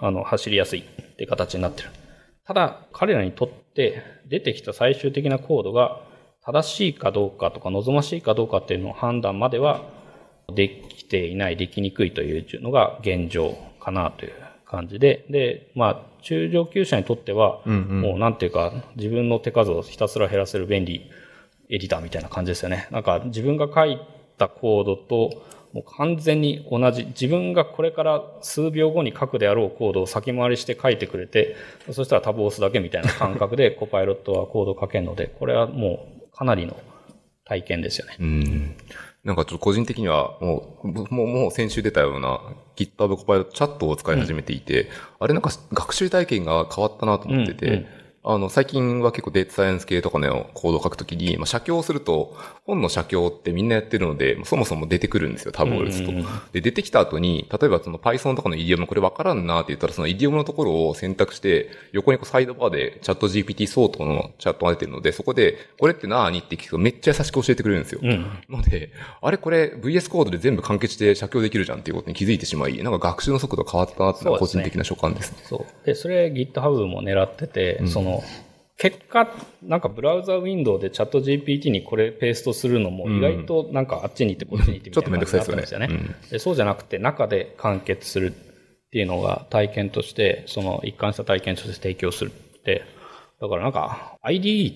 [0.00, 0.82] あの、走りやすいっ
[1.16, 1.90] ていう形になってる。
[2.48, 6.00] ただ、彼らにとって出てきた最終的なコードが
[6.40, 9.82] 正しいかどうかとか望ましいかどうかっていうのを判断までは
[10.54, 14.32] できていない、できにくいというのが現状かなという
[14.64, 21.10] 感じで、で、まあ、中上級者にとっては、もうなんていうか、自分の手数をひたすら減らせる便利
[21.68, 22.88] エディターみたいな感じですよね。
[22.90, 24.00] なんか自分が書い
[24.38, 31.56] たコードと、もう完全に同じ、自分がこれから数秒後に書くであろうコードを先回りして書いてくれて、
[31.90, 36.76] そしたらタブを押すだけみたいな感覚で コパイロットはコードを書けるので、これはもうかなりの
[37.44, 38.16] 体験ですよね。
[38.18, 38.76] うん。
[39.24, 42.40] なんかちょっと個人的にはもう、もう、もう先週出たような
[42.76, 44.88] GitHub コパイロットチャットを使い始めていて、うん、
[45.20, 47.86] あれなんか学習体験が変わったなと思ってて、うんうん
[48.30, 56.12] あの、最近は結構データサイエンス系とかのコードを書くときに、まあ、写経をすると、本の写経ってみんなやってるので、そもそも出てくるんですよ、タブを打つと。
[56.52, 68.00] で、出てきた後に、例えばその Python とかのイディオムこれわからんなって言ったら、そのイディオムのところを選択して、横にこうサイドバーでチャット GPT 相当のチャットが出てるので、そこで、これって何って聞くとめっちゃ優しく教えてくれるんですよ。
[68.02, 75.38] うん、ので、あれこれ VS コードで全部完結して写経できるじゃんっていうことに気づいてしまい、なんか学習の速度変わったなっていうのは個人的な所感ですね。
[75.44, 75.86] そう。
[75.86, 78.17] で、それ GitHub も狙ってて、うん、その、
[78.76, 79.28] 結果、
[79.62, 85.88] なんかブラウザウィンドウでチャット GPT にこれペーストするのも意外となんかあっちに行ってこっちに行ってみたいな感じになったんですよね。
[86.30, 92.84] でそうじゃなくて中で完結するっていうのが体験として、その一貫した体験として提供するって、
[93.40, 94.74] だからなんか IDE っ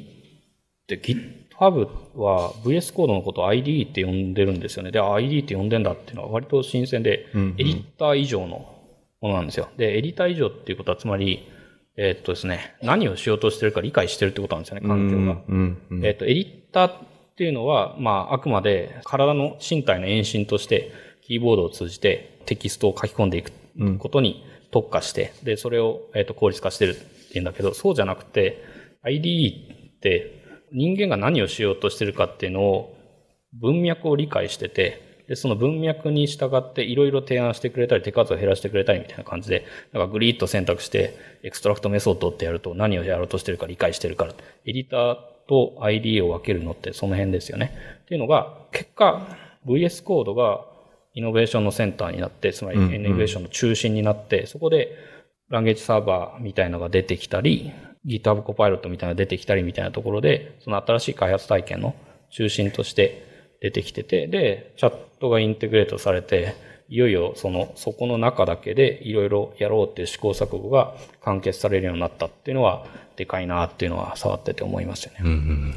[0.86, 4.90] て GitHub は VS コードのことを IDE って呼んでるんですよね。
[4.90, 8.68] で、IDE って呼んでんだっていうのは割と新鮮で、エディター以上の
[9.20, 9.68] ものなんですよ。
[9.76, 11.49] で、エディター以上っていうことはつまり、
[11.97, 15.43] えー、っとですね、何をしようとしてるか理解してるってことなんですよね、環境が。
[16.07, 16.95] えー、っと、エディターっ
[17.36, 23.53] ていうのは、まあ、あくまで体の身体の延伸として、キーボードを通じてテキストを書き込んでいく
[23.99, 28.64] ことに特化して、で、それを、えー、っと効率化してるって言うんだけど、そうじゃなくて、
[29.05, 32.97] IDE って人間が何をしようとしてるかっていうのを
[33.53, 44.35] 文脈を理解してて、で、その文脈に従っていろいろ提案してくれたり、手数を減らしてくれたりみたいな感じで、なんかグリッと選択して、 extract method ってやると何をやろうとしてるか理解してるから、
[44.66, 45.16] エディター
[45.49, 47.72] と ID を分けるのってその辺ですよね。
[48.03, 49.26] っていうのが、結果、
[49.64, 50.66] VS コードが
[51.14, 54.95] イノベーションのセンターになって、つまりイノベーションの中心になって、うんうん、そこで
[55.49, 57.72] ランゲージサーバーみたいなのが出てきたり、
[58.05, 61.95] GitHub コパイロットみたいなのが出てきたりみたいなところで、その新しい開発体験の
[62.28, 63.32] 中心として
[63.63, 66.57] 出てきてて、で、チャットがインテグレートされて、
[66.89, 72.85] いよいよその、そこの中だけでいろいろやろうっていう試行錯誤が完結されるようになったっていうのは、
[73.17, 75.19] でかいなっていうのは触ってて思いますよね。
[75.23, 75.75] うんうん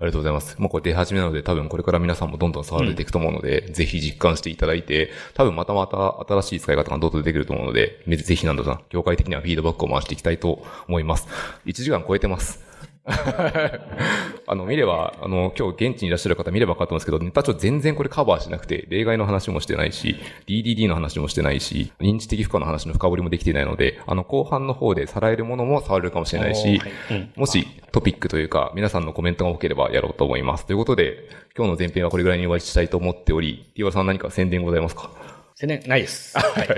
[0.00, 0.56] ありがとうございます。
[0.60, 11.26] もうこれ出始めなので、多分これから皆さんもどんどん触られていくと思うので、うん、ぜひ実感していただいて、多分またまた新しい使い方がどんどん出てくると思うので、ぜひなんだろうな、業界的にはフィードバックを回していきたいと思います。
[11.66, 12.67] 1時間超えてます。
[14.46, 26.92] あの、見れば、あの、今日現地にいらっしゃる方見れば分かったんですけど、ネタ帳全然これカバーしなくて、例外の話もしてないし、DDD の話もしてないし、認知的負荷の話の深掘りもできていないので、あの、後半の方でさらえるものも触れるかもしれないし、はい。
[27.10, 30.66] うん、もしトピックというか、皆さんのコメントが多ければやろうと思います。
[30.66, 35.37] ということで、今日の前編はこれぐらいに終わりしたいと思っており、ワさん何か宣伝ございますか？
[35.58, 36.38] 宣伝ないです。
[36.38, 36.68] はい。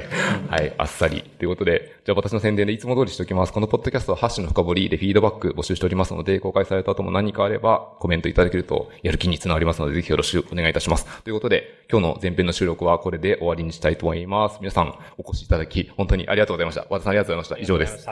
[0.48, 1.20] はい、あっさり。
[1.20, 3.52] ということで、じゃあ私の宣伝でいつも通りしておきます。
[3.52, 11.04] このポッドキャストはハッシュの深掘りでフィードバック募集しておりますので、公開された後も何かあればコメントいただけるとやる気につながりますので、ぜひよろしくお願いいたします。
[11.22, 14.56] ということで、今日の前編の収録はこれで終わりにしたいと思います。
[14.62, 16.86] 皆さんお越しいただき、本当にありがとうございました。
[16.88, 17.62] 和田さんありがとうございました。
[17.62, 18.08] 以上です。